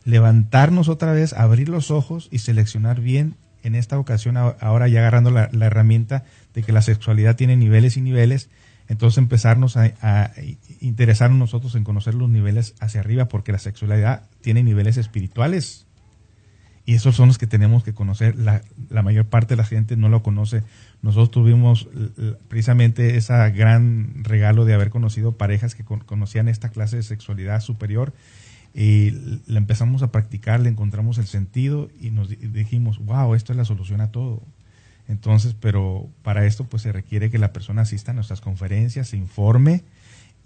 levantarnos 0.04 0.90
otra 0.90 1.14
vez, 1.14 1.34
abrir 1.34 1.70
los 1.70 1.92
ojos 1.92 2.28
y 2.32 2.40
seleccionar 2.40 3.02
bien 3.02 3.36
en 3.64 3.76
esta 3.76 3.98
ocasión, 3.98 4.36
ahora 4.36 4.88
ya 4.88 5.00
agarrando 5.00 5.32
la, 5.32 5.50
herramienta 5.62 6.26
de 6.54 6.64
que 6.64 6.74
la 6.74 6.82
sexualidad 6.82 7.36
tiene 7.36 7.56
niveles 7.56 7.98
y 7.98 8.02
niveles, 8.02 8.50
entonces 8.90 9.18
empezarnos 9.18 9.78
a, 9.78 9.94
a, 10.02 10.32
interesarnos 10.82 11.40
nosotros 11.40 11.76
en 11.76 11.84
conocer 11.84 12.14
los 12.16 12.30
niveles 12.30 12.76
hacia 12.80 13.00
arriba, 13.00 13.26
porque 13.30 13.54
la 13.54 13.60
sexualidad 13.60 14.24
tiene 14.42 14.64
niveles 14.64 14.98
espirituales. 14.98 15.86
Y 16.86 16.96
esos 16.96 17.16
son 17.16 17.30
los 17.30 17.38
que 17.38 17.48
tenemos 17.48 17.84
que 17.84 17.94
conocer. 17.94 18.36
La, 18.38 18.62
mayor 19.04 19.26
parte 19.26 19.54
de 19.54 19.58
la 19.58 19.64
gente 19.64 19.96
no 19.96 20.10
lo 20.10 20.22
conoce. 20.22 20.64
Nosotros 21.02 21.32
tuvimos 21.32 21.88
precisamente 22.50 23.16
ese 23.16 23.34
gran 23.52 24.24
regalo 24.24 24.66
de 24.66 24.74
haber 24.74 24.90
conocido 24.90 25.38
parejas 25.38 25.76
que 25.76 25.86
conocían 25.86 26.50
esta 26.50 26.70
clase 26.70 26.98
de 26.98 27.04
sexualidad 27.04 27.62
superior 27.62 28.14
y 28.74 29.12
la 29.46 29.60
empezamos 29.60 30.02
a 30.02 30.12
practicar, 30.12 30.60
le 30.60 30.70
encontramos 30.70 31.20
el 31.20 31.28
sentido 31.28 31.90
y 32.02 32.10
nos 32.10 32.30
dijimos, 32.30 33.00
wow, 33.06 33.36
esto 33.36 33.54
es 33.54 33.58
la 33.58 33.66
solución 33.66 34.02
a 34.02 34.12
todo. 34.12 34.42
Entonces, 35.08 35.56
pero 35.60 36.08
para 36.24 36.46
esto 36.46 36.64
pues 36.64 36.82
se 36.82 36.92
requiere 36.92 37.30
que 37.30 37.38
la 37.38 37.54
persona 37.54 37.84
asista 37.84 38.12
a 38.12 38.14
nuestras 38.16 38.42
conferencias, 38.42 39.10
se 39.10 39.18
informe, 39.18 39.84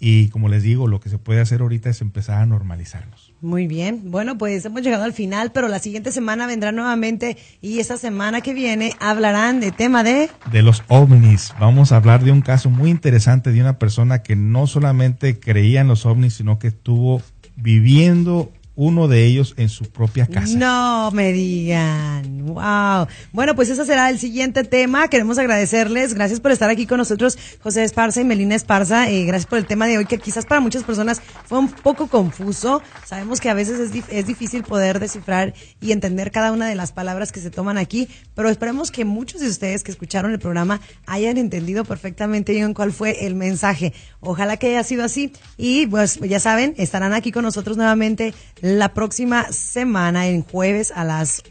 y 0.00 0.28
como 0.28 0.48
les 0.48 0.62
digo, 0.62 0.86
lo 0.86 1.00
que 1.00 1.08
se 1.08 1.18
puede 1.18 1.40
hacer 1.40 1.60
ahorita 1.60 1.90
es 1.90 2.00
empezar 2.00 2.40
a 2.40 2.46
normalizarnos. 2.46 3.32
Muy 3.40 3.66
bien. 3.66 4.10
Bueno, 4.10 4.38
pues 4.38 4.64
hemos 4.64 4.82
llegado 4.82 5.04
al 5.04 5.12
final, 5.12 5.52
pero 5.52 5.68
la 5.68 5.78
siguiente 5.80 6.12
semana 6.12 6.46
vendrá 6.46 6.72
nuevamente 6.72 7.36
y 7.60 7.80
esta 7.80 7.96
semana 7.96 8.40
que 8.40 8.54
viene 8.54 8.92
hablarán 9.00 9.60
de 9.60 9.72
tema 9.72 10.04
de... 10.04 10.30
De 10.52 10.62
los 10.62 10.84
ovnis. 10.88 11.52
Vamos 11.58 11.92
a 11.92 11.96
hablar 11.96 12.22
de 12.22 12.32
un 12.32 12.42
caso 12.42 12.70
muy 12.70 12.90
interesante 12.90 13.50
de 13.50 13.60
una 13.60 13.78
persona 13.78 14.22
que 14.22 14.36
no 14.36 14.66
solamente 14.66 15.40
creía 15.40 15.80
en 15.80 15.88
los 15.88 16.06
ovnis, 16.06 16.34
sino 16.34 16.58
que 16.58 16.68
estuvo 16.68 17.22
viviendo 17.56 18.52
uno 18.78 19.08
de 19.08 19.24
ellos 19.24 19.54
en 19.56 19.68
su 19.68 19.86
propia 19.86 20.28
casa. 20.28 20.56
No 20.56 21.10
me 21.10 21.32
digan. 21.32 22.46
Wow. 22.46 23.08
Bueno, 23.32 23.56
pues 23.56 23.68
ese 23.70 23.84
será 23.84 24.08
el 24.08 24.20
siguiente 24.20 24.62
tema. 24.62 25.08
Queremos 25.08 25.36
agradecerles. 25.36 26.14
Gracias 26.14 26.38
por 26.38 26.52
estar 26.52 26.70
aquí 26.70 26.86
con 26.86 26.98
nosotros, 26.98 27.36
José 27.60 27.82
Esparza 27.82 28.20
y 28.20 28.24
Melina 28.24 28.54
Esparza. 28.54 29.10
Eh, 29.10 29.24
gracias 29.24 29.46
por 29.46 29.58
el 29.58 29.66
tema 29.66 29.88
de 29.88 29.98
hoy, 29.98 30.06
que 30.06 30.18
quizás 30.18 30.46
para 30.46 30.60
muchas 30.60 30.84
personas 30.84 31.20
fue 31.46 31.58
un 31.58 31.68
poco 31.68 32.06
confuso. 32.06 32.80
Sabemos 33.04 33.40
que 33.40 33.50
a 33.50 33.54
veces 33.54 33.80
es, 33.80 34.04
es 34.08 34.26
difícil 34.28 34.62
poder 34.62 35.00
descifrar 35.00 35.54
y 35.80 35.90
entender 35.90 36.30
cada 36.30 36.52
una 36.52 36.68
de 36.68 36.76
las 36.76 36.92
palabras 36.92 37.32
que 37.32 37.40
se 37.40 37.50
toman 37.50 37.78
aquí, 37.78 38.08
pero 38.36 38.48
esperemos 38.48 38.92
que 38.92 39.04
muchos 39.04 39.40
de 39.40 39.48
ustedes 39.48 39.82
que 39.82 39.90
escucharon 39.90 40.30
el 40.30 40.38
programa 40.38 40.80
hayan 41.06 41.36
entendido 41.36 41.84
perfectamente 41.84 42.52
bien 42.52 42.74
cuál 42.74 42.92
fue 42.92 43.26
el 43.26 43.34
mensaje. 43.34 43.92
Ojalá 44.20 44.56
que 44.56 44.68
haya 44.68 44.84
sido 44.84 45.02
así. 45.02 45.32
Y 45.56 45.88
pues 45.88 46.20
ya 46.20 46.38
saben, 46.38 46.74
estarán 46.78 47.12
aquí 47.12 47.32
con 47.32 47.42
nosotros 47.42 47.76
nuevamente 47.76 48.34
la 48.76 48.94
próxima 48.94 49.52
semana, 49.52 50.28
en 50.28 50.42
jueves 50.42 50.92
a 50.94 51.04
las 51.04 51.42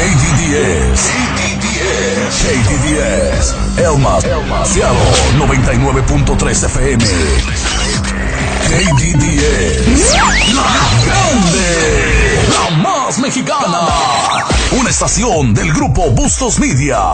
KDDS, 0.02 1.12
KDDS, 1.38 2.34
KDDS, 2.42 3.54
Elmas, 3.78 4.24
Cielo, 4.64 4.98
99.3 5.38 6.64
FM. 6.64 7.04
KDDS, 8.66 10.14
la 10.54 10.66
grande, 11.06 11.68
la 12.50 12.76
más 12.78 13.20
mexicana. 13.20 13.86
Una 14.72 14.90
estación 14.90 15.54
del 15.54 15.72
grupo 15.72 16.10
Bustos 16.10 16.58
Media. 16.58 17.12